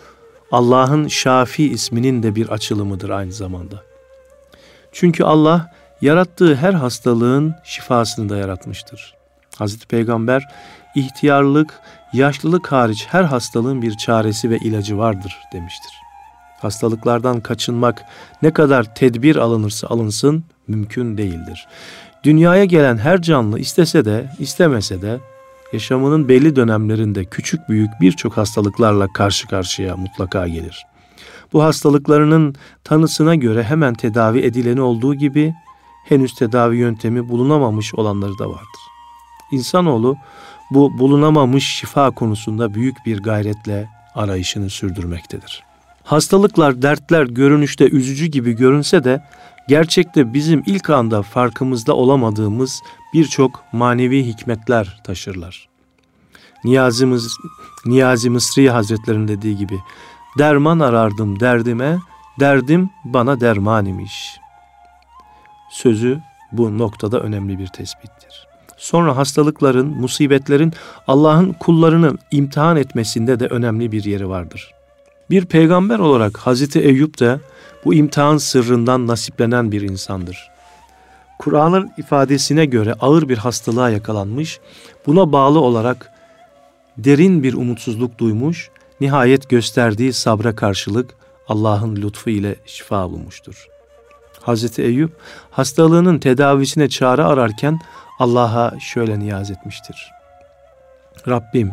[0.51, 3.83] Allah'ın Şafi isminin de bir açılımıdır aynı zamanda.
[4.91, 9.13] Çünkü Allah yarattığı her hastalığın şifasını da yaratmıştır.
[9.57, 10.47] Hazreti Peygamber
[10.95, 11.79] ihtiyarlık,
[12.13, 15.91] yaşlılık hariç her hastalığın bir çaresi ve ilacı vardır demiştir.
[16.61, 18.05] Hastalıklardan kaçınmak
[18.41, 21.67] ne kadar tedbir alınırsa alınsın mümkün değildir.
[22.23, 25.19] Dünyaya gelen her canlı istese de istemese de
[25.73, 30.85] yaşamının belli dönemlerinde küçük büyük birçok hastalıklarla karşı karşıya mutlaka gelir.
[31.53, 35.53] Bu hastalıklarının tanısına göre hemen tedavi edileni olduğu gibi
[36.05, 38.81] henüz tedavi yöntemi bulunamamış olanları da vardır.
[39.51, 40.17] İnsanoğlu
[40.71, 45.63] bu bulunamamış şifa konusunda büyük bir gayretle arayışını sürdürmektedir.
[46.03, 49.23] Hastalıklar, dertler görünüşte üzücü gibi görünse de
[49.67, 52.81] gerçekte bizim ilk anda farkımızda olamadığımız
[53.13, 55.69] birçok manevi hikmetler taşırlar.
[56.63, 57.37] Niyazimiz,
[57.85, 59.79] Niyazi Mısri Hazretleri'nin dediği gibi
[60.37, 61.99] derman arardım derdime,
[62.39, 64.39] derdim bana derman imiş.
[65.71, 66.19] Sözü
[66.51, 68.47] bu noktada önemli bir tespittir.
[68.77, 70.73] sonra hastalıkların, musibetlerin
[71.07, 74.71] Allah'ın kullarını imtihan etmesinde de önemli bir yeri vardır.
[75.29, 77.39] Bir peygamber olarak Hazreti Eyüp de
[77.85, 80.49] bu imtihan sırrından nasiplenen bir insandır.
[81.39, 84.59] Kur'an'ın ifadesine göre ağır bir hastalığa yakalanmış,
[85.05, 86.11] buna bağlı olarak
[86.97, 88.69] derin bir umutsuzluk duymuş,
[89.01, 91.15] nihayet gösterdiği sabra karşılık
[91.47, 93.67] Allah'ın lütfu ile şifa bulmuştur.
[94.41, 95.11] Hazreti Eyüp
[95.51, 97.79] hastalığının tedavisine çare ararken
[98.19, 100.11] Allah'a şöyle niyaz etmiştir.
[101.27, 101.71] Rabbim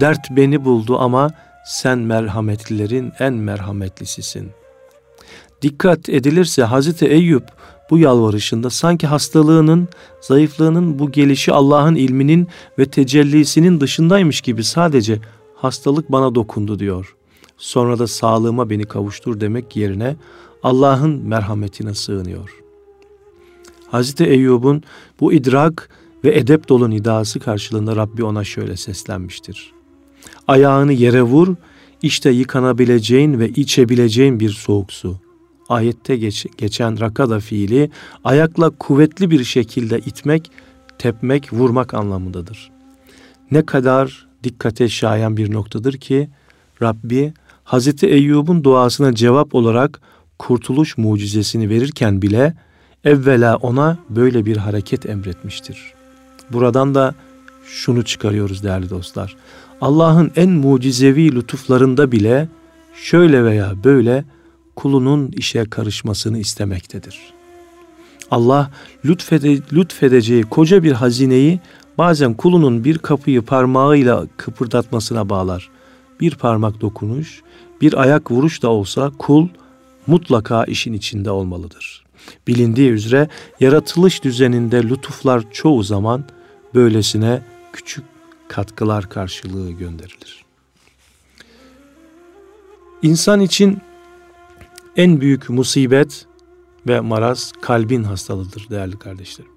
[0.00, 1.30] dert beni buldu ama
[1.64, 4.50] sen merhametlilerin en merhametlisisin.
[5.62, 7.44] Dikkat edilirse Hazreti Eyüp
[7.90, 9.88] bu yalvarışında sanki hastalığının,
[10.20, 15.20] zayıflığının bu gelişi Allah'ın ilminin ve tecellisinin dışındaymış gibi sadece
[15.54, 17.16] hastalık bana dokundu diyor.
[17.56, 20.16] Sonra da sağlığıma beni kavuştur demek yerine
[20.62, 22.62] Allah'ın merhametine sığınıyor.
[23.90, 24.82] Hazreti Eyyub'un
[25.20, 25.88] bu idrak
[26.24, 29.72] ve edep dolu nidası karşılığında Rabbi ona şöyle seslenmiştir.
[30.48, 31.54] Ayağını yere vur,
[32.02, 35.16] işte yıkanabileceğin ve içebileceğin bir soğuk su.
[35.68, 37.90] Ayette geç, geçen rakada fiili
[38.24, 40.50] ayakla kuvvetli bir şekilde itmek,
[40.98, 42.70] tepmek, vurmak anlamındadır.
[43.50, 46.28] Ne kadar dikkate şayan bir noktadır ki
[46.82, 47.32] Rabbi
[47.64, 50.00] Hazreti Eyyub'un duasına cevap olarak
[50.38, 52.54] kurtuluş mucizesini verirken bile
[53.04, 55.92] evvela ona böyle bir hareket emretmiştir.
[56.52, 57.14] Buradan da
[57.66, 59.36] şunu çıkarıyoruz değerli dostlar.
[59.80, 62.48] Allah'ın en mucizevi lütuflarında bile
[62.94, 64.24] şöyle veya böyle
[64.78, 67.18] kulunun işe karışmasını istemektedir.
[68.30, 68.70] Allah
[69.04, 71.60] lütfede, lütfedeceği koca bir hazineyi
[71.98, 75.70] bazen kulunun bir kapıyı parmağıyla kıpırdatmasına bağlar.
[76.20, 77.42] Bir parmak dokunuş,
[77.80, 79.48] bir ayak vuruş da olsa kul
[80.06, 82.04] mutlaka işin içinde olmalıdır.
[82.46, 83.28] Bilindiği üzere
[83.60, 86.24] yaratılış düzeninde lütuflar çoğu zaman
[86.74, 88.04] böylesine küçük
[88.48, 90.44] katkılar karşılığı gönderilir.
[93.02, 93.78] İnsan için
[94.98, 96.26] en büyük musibet
[96.86, 99.50] ve maraz kalbin hastalığıdır değerli kardeşlerim.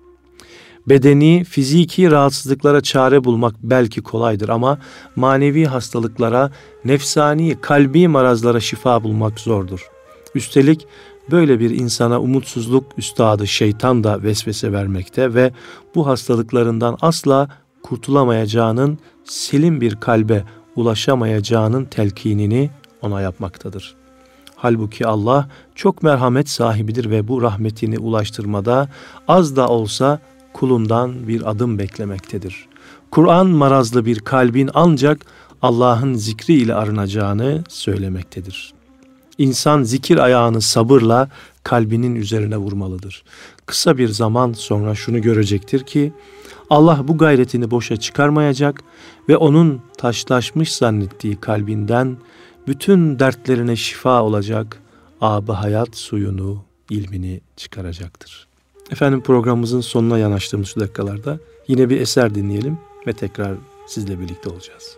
[0.89, 4.79] Bedeni, fiziki rahatsızlıklara çare bulmak belki kolaydır ama
[5.15, 6.51] manevi hastalıklara,
[6.85, 9.89] nefsani, kalbi marazlara şifa bulmak zordur.
[10.35, 10.87] Üstelik
[11.31, 15.51] böyle bir insana umutsuzluk üstadı şeytan da vesvese vermekte ve
[15.95, 17.49] bu hastalıklarından asla
[17.83, 20.43] kurtulamayacağının, selim bir kalbe
[20.75, 22.69] ulaşamayacağının telkinini
[23.01, 24.01] ona yapmaktadır.
[24.62, 28.89] Halbuki Allah çok merhamet sahibidir ve bu rahmetini ulaştırmada
[29.28, 30.20] az da olsa
[30.53, 32.68] kulundan bir adım beklemektedir.
[33.12, 35.26] Kur'an marazlı bir kalbin ancak
[35.62, 38.74] Allah'ın zikri ile arınacağını söylemektedir.
[39.38, 41.30] İnsan zikir ayağını sabırla
[41.64, 43.24] kalbinin üzerine vurmalıdır.
[43.66, 46.14] Kısa bir zaman sonra şunu görecektir ki
[46.70, 48.84] Allah bu gayretini boşa çıkarmayacak
[49.30, 52.18] ve onun taşlaşmış zannettiği kalbinden
[52.68, 54.82] bütün dertlerine şifa olacak
[55.22, 58.47] abı hayat suyunu, ilmini çıkaracaktır.
[58.91, 63.55] Efendim programımızın sonuna yanaştığımız şu dakikalarda yine bir eser dinleyelim ve tekrar
[63.88, 64.97] sizle birlikte olacağız.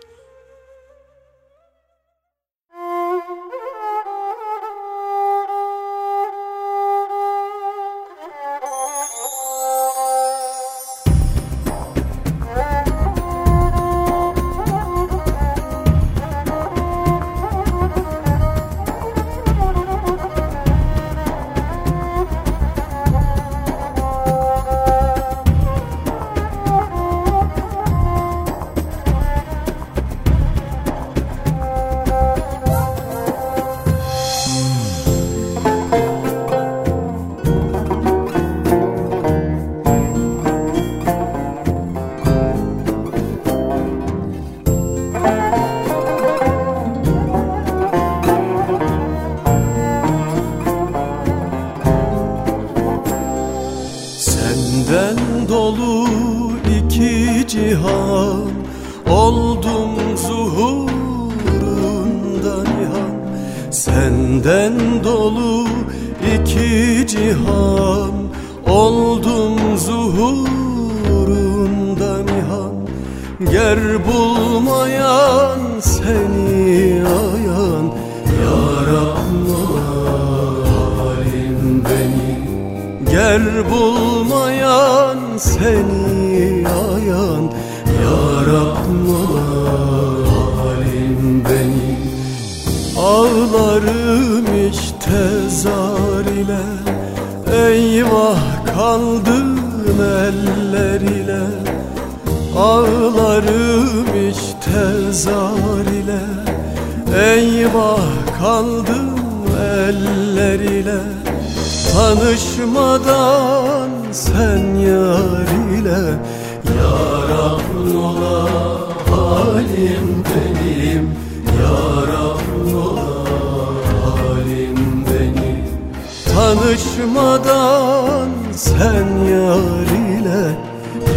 [126.54, 129.86] Tanışmadan sen yar
[130.18, 130.56] ile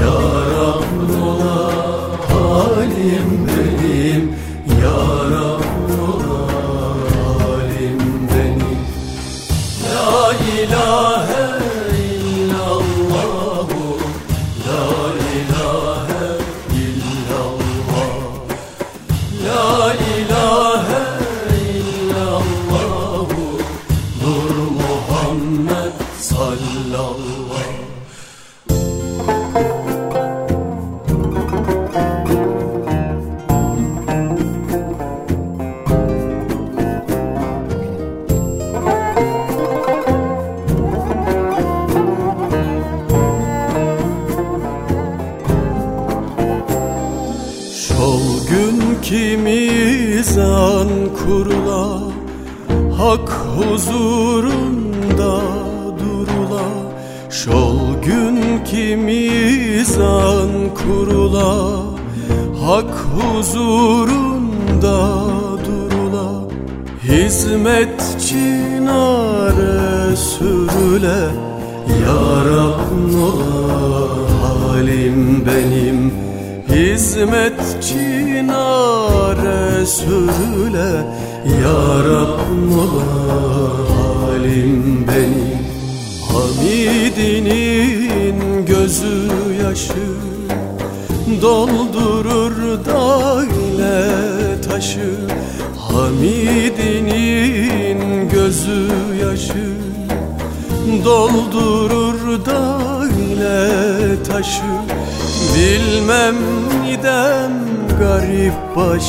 [0.01, 0.36] Yarabın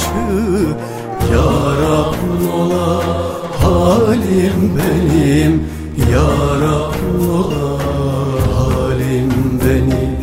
[0.08, 0.66] başı
[1.32, 1.50] Ya
[1.82, 3.02] Rabbim ola
[3.62, 5.64] halim benim.
[6.12, 6.28] Ya
[6.64, 7.78] Rabbim ola
[8.54, 10.18] halim benim.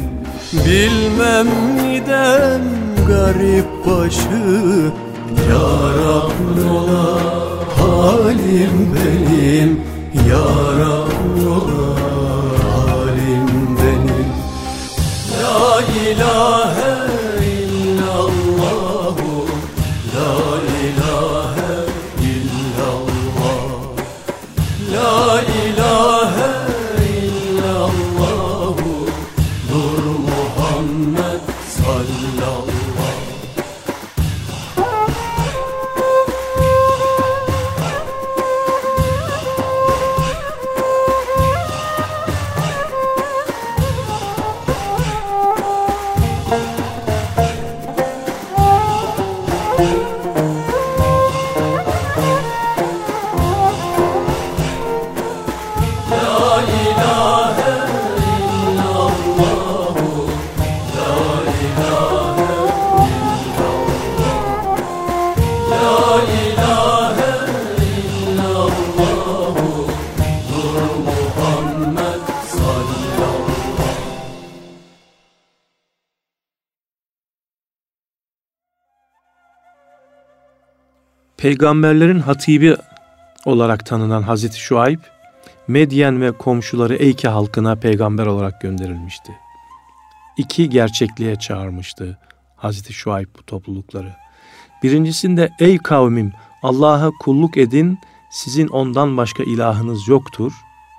[0.65, 2.61] Bilmem neden
[3.07, 4.91] garip başı.
[5.49, 5.67] Ya
[6.01, 7.19] Rabbim ola
[7.77, 9.81] halim benim.
[10.29, 10.64] Ya
[81.45, 82.75] Peygamberlerin hatibi
[83.45, 84.99] olarak tanınan Hazreti Şuayb,
[85.67, 89.31] Medyen ve komşuları Eyke halkına peygamber olarak gönderilmişti.
[90.37, 92.17] İki gerçekliğe çağırmıştı
[92.55, 94.15] Hazreti Şuayb bu toplulukları.
[94.83, 96.33] Birincisinde ey kavmim
[96.63, 97.99] Allah'a kulluk edin
[98.31, 100.53] sizin ondan başka ilahınız yoktur.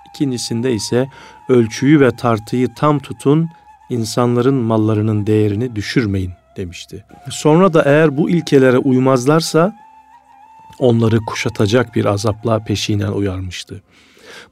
[0.09, 1.09] İkincisinde ise
[1.49, 3.49] ölçüyü ve tartıyı tam tutun
[3.89, 7.05] insanların mallarının değerini düşürmeyin demişti.
[7.29, 9.86] Sonra da eğer bu ilkelere uymazlarsa
[10.79, 13.81] onları kuşatacak bir azapla peşinen uyarmıştı.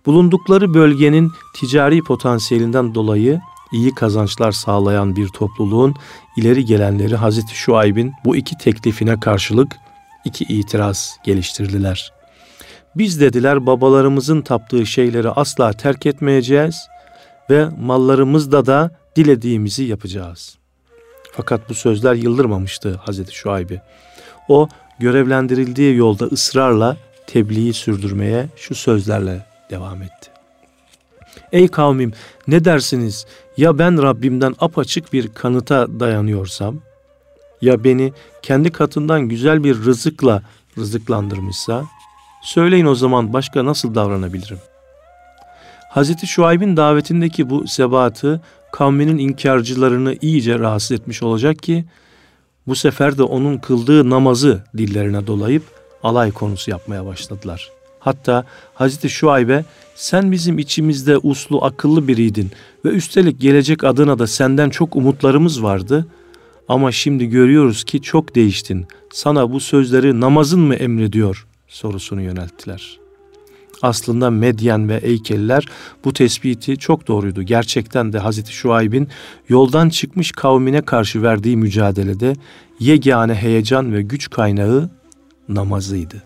[0.06, 5.96] Bulundukları bölgenin ticari potansiyelinden dolayı iyi kazançlar sağlayan bir topluluğun
[6.38, 9.76] ileri gelenleri Hazreti Şuayb'in bu iki teklifine karşılık
[10.26, 12.14] iki itiraz geliştirdiler.
[12.96, 16.88] Biz dediler babalarımızın taptığı şeyleri asla terk etmeyeceğiz
[17.50, 20.58] ve mallarımızda da dilediğimizi yapacağız.
[21.32, 23.82] Fakat bu sözler yıldırmamıştı Hazreti Şuayb'i.
[24.50, 24.68] O
[25.00, 30.30] görevlendirildiği yolda ısrarla tebliği sürdürmeye şu sözlerle devam etti.
[31.52, 32.14] Ey kavmim
[32.48, 33.26] ne dersiniz
[33.58, 36.76] ya ben Rabbimden apaçık bir kanıta dayanıyorsam
[37.62, 40.44] ya beni kendi katından güzel bir rızıkla
[40.78, 41.86] rızıklandırmışsa
[42.44, 44.60] söyleyin o zaman başka nasıl davranabilirim?
[45.90, 48.42] Hazreti Şuayb'in davetindeki bu sebatı
[48.72, 51.86] kavminin inkarcılarını iyice rahatsız etmiş olacak ki
[52.68, 55.64] bu sefer de onun kıldığı namazı dillerine dolayıp
[56.04, 57.72] alay konusu yapmaya başladılar.
[58.00, 62.52] Hatta Hazreti Şuayb'e sen bizim içimizde uslu akıllı biriydin
[62.86, 66.08] ve üstelik gelecek adına da senden çok umutlarımız vardı.
[66.68, 68.88] Ama şimdi görüyoruz ki çok değiştin.
[69.14, 73.05] Sana bu sözleri namazın mı emrediyor sorusunu yönelttiler.
[73.82, 75.66] Aslında Medyen ve Eykeliler
[76.06, 77.44] bu tespiti çok doğruydu.
[77.44, 79.10] Gerçekten de Hazreti Şuayb'in
[79.50, 82.34] yoldan çıkmış kavmine karşı verdiği mücadelede
[82.80, 84.90] yegane heyecan ve güç kaynağı
[85.50, 86.24] namazıydı.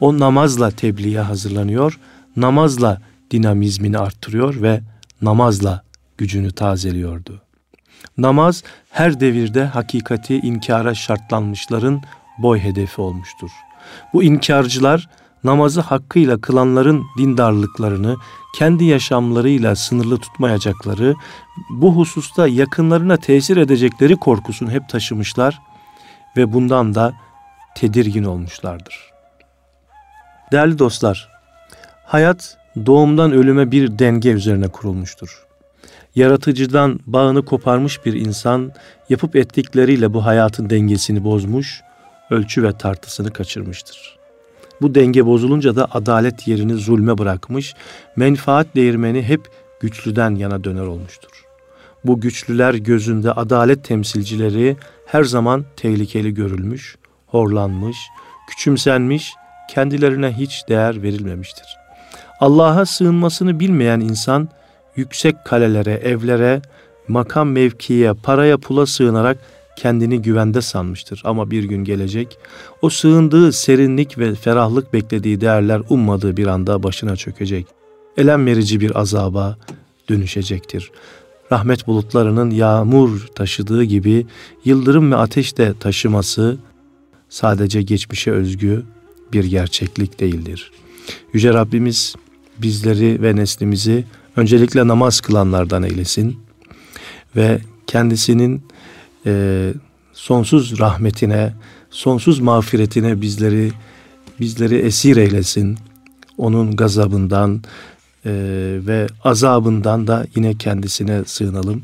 [0.00, 2.00] O namazla tebliğe hazırlanıyor,
[2.36, 4.80] namazla dinamizmini arttırıyor ve
[5.22, 5.82] namazla
[6.18, 7.42] gücünü tazeliyordu.
[8.18, 12.02] Namaz her devirde hakikati inkara şartlanmışların
[12.38, 13.50] boy hedefi olmuştur.
[14.12, 15.08] Bu inkarcılar
[15.46, 18.16] namazı hakkıyla kılanların dindarlıklarını
[18.56, 21.14] kendi yaşamlarıyla sınırlı tutmayacakları,
[21.70, 25.58] bu hususta yakınlarına tesir edecekleri korkusunu hep taşımışlar
[26.36, 27.12] ve bundan da
[27.76, 29.12] tedirgin olmuşlardır.
[30.52, 31.28] Değerli dostlar,
[32.04, 35.46] hayat doğumdan ölüme bir denge üzerine kurulmuştur.
[36.14, 38.72] Yaratıcıdan bağını koparmış bir insan
[39.08, 41.82] yapıp ettikleriyle bu hayatın dengesini bozmuş,
[42.30, 44.25] ölçü ve tartısını kaçırmıştır.
[44.80, 47.74] Bu denge bozulunca da adalet yerini zulme bırakmış,
[48.16, 49.40] menfaat değirmeni hep
[49.80, 51.44] güçlüden yana döner olmuştur.
[52.04, 56.96] Bu güçlüler gözünde adalet temsilcileri her zaman tehlikeli görülmüş,
[57.26, 57.96] horlanmış,
[58.48, 59.34] küçümsenmiş,
[59.70, 61.66] kendilerine hiç değer verilmemiştir.
[62.40, 64.48] Allah'a sığınmasını bilmeyen insan
[64.96, 66.62] yüksek kalelere, evlere,
[67.08, 69.38] makam mevkiye, paraya, pula sığınarak
[69.76, 71.22] kendini güvende sanmıştır.
[71.24, 72.38] Ama bir gün gelecek,
[72.82, 77.66] o sığındığı serinlik ve ferahlık beklediği değerler ummadığı bir anda başına çökecek.
[78.16, 79.58] Elem verici bir azaba
[80.08, 80.90] dönüşecektir.
[81.52, 84.26] Rahmet bulutlarının yağmur taşıdığı gibi
[84.64, 86.58] yıldırım ve ateş de taşıması
[87.28, 88.84] sadece geçmişe özgü
[89.32, 90.72] bir gerçeklik değildir.
[91.32, 92.14] Yüce Rabbimiz
[92.58, 94.04] bizleri ve neslimizi
[94.36, 96.36] öncelikle namaz kılanlardan eylesin
[97.36, 98.62] ve kendisinin
[99.26, 99.72] e,
[100.12, 101.52] sonsuz rahmetine,
[101.90, 103.72] sonsuz mağfiretine bizleri
[104.40, 105.78] bizleri esir eylesin.
[106.38, 107.62] Onun gazabından
[108.26, 108.32] e,
[108.86, 111.82] ve azabından da yine kendisine sığınalım.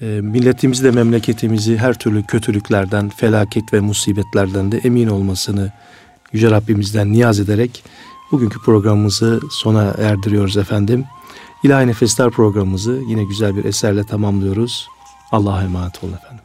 [0.00, 5.72] E, milletimizi de memleketimizi her türlü kötülüklerden, felaket ve musibetlerden de emin olmasını
[6.32, 7.84] Yüce Rabbimizden niyaz ederek
[8.32, 11.04] bugünkü programımızı sona erdiriyoruz efendim.
[11.62, 14.88] İlahi Nefesler programımızı yine güzel bir eserle tamamlıyoruz.
[15.32, 16.43] Allah'a emanet olun efendim.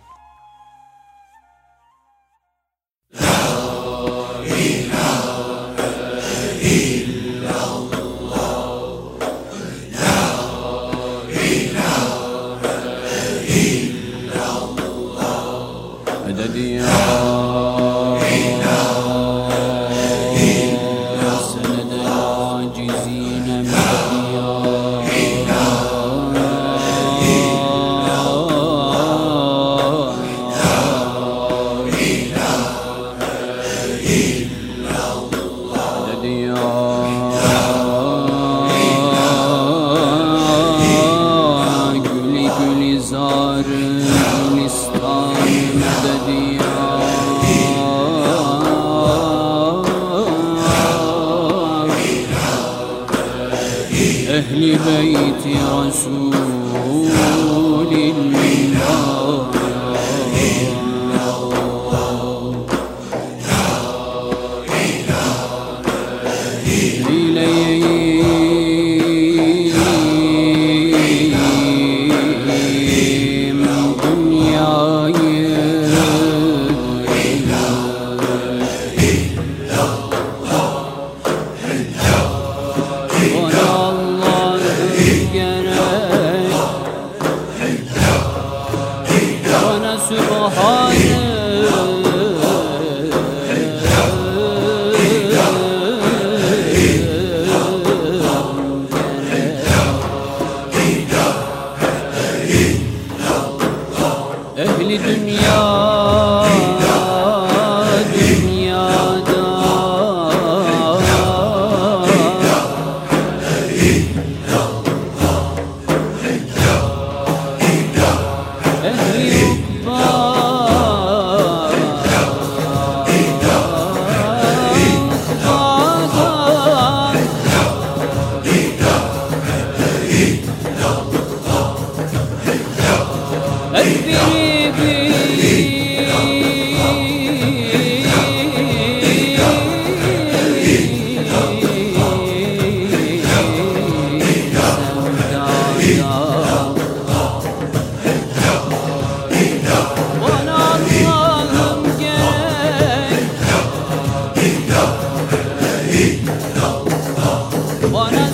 [157.91, 158.28] One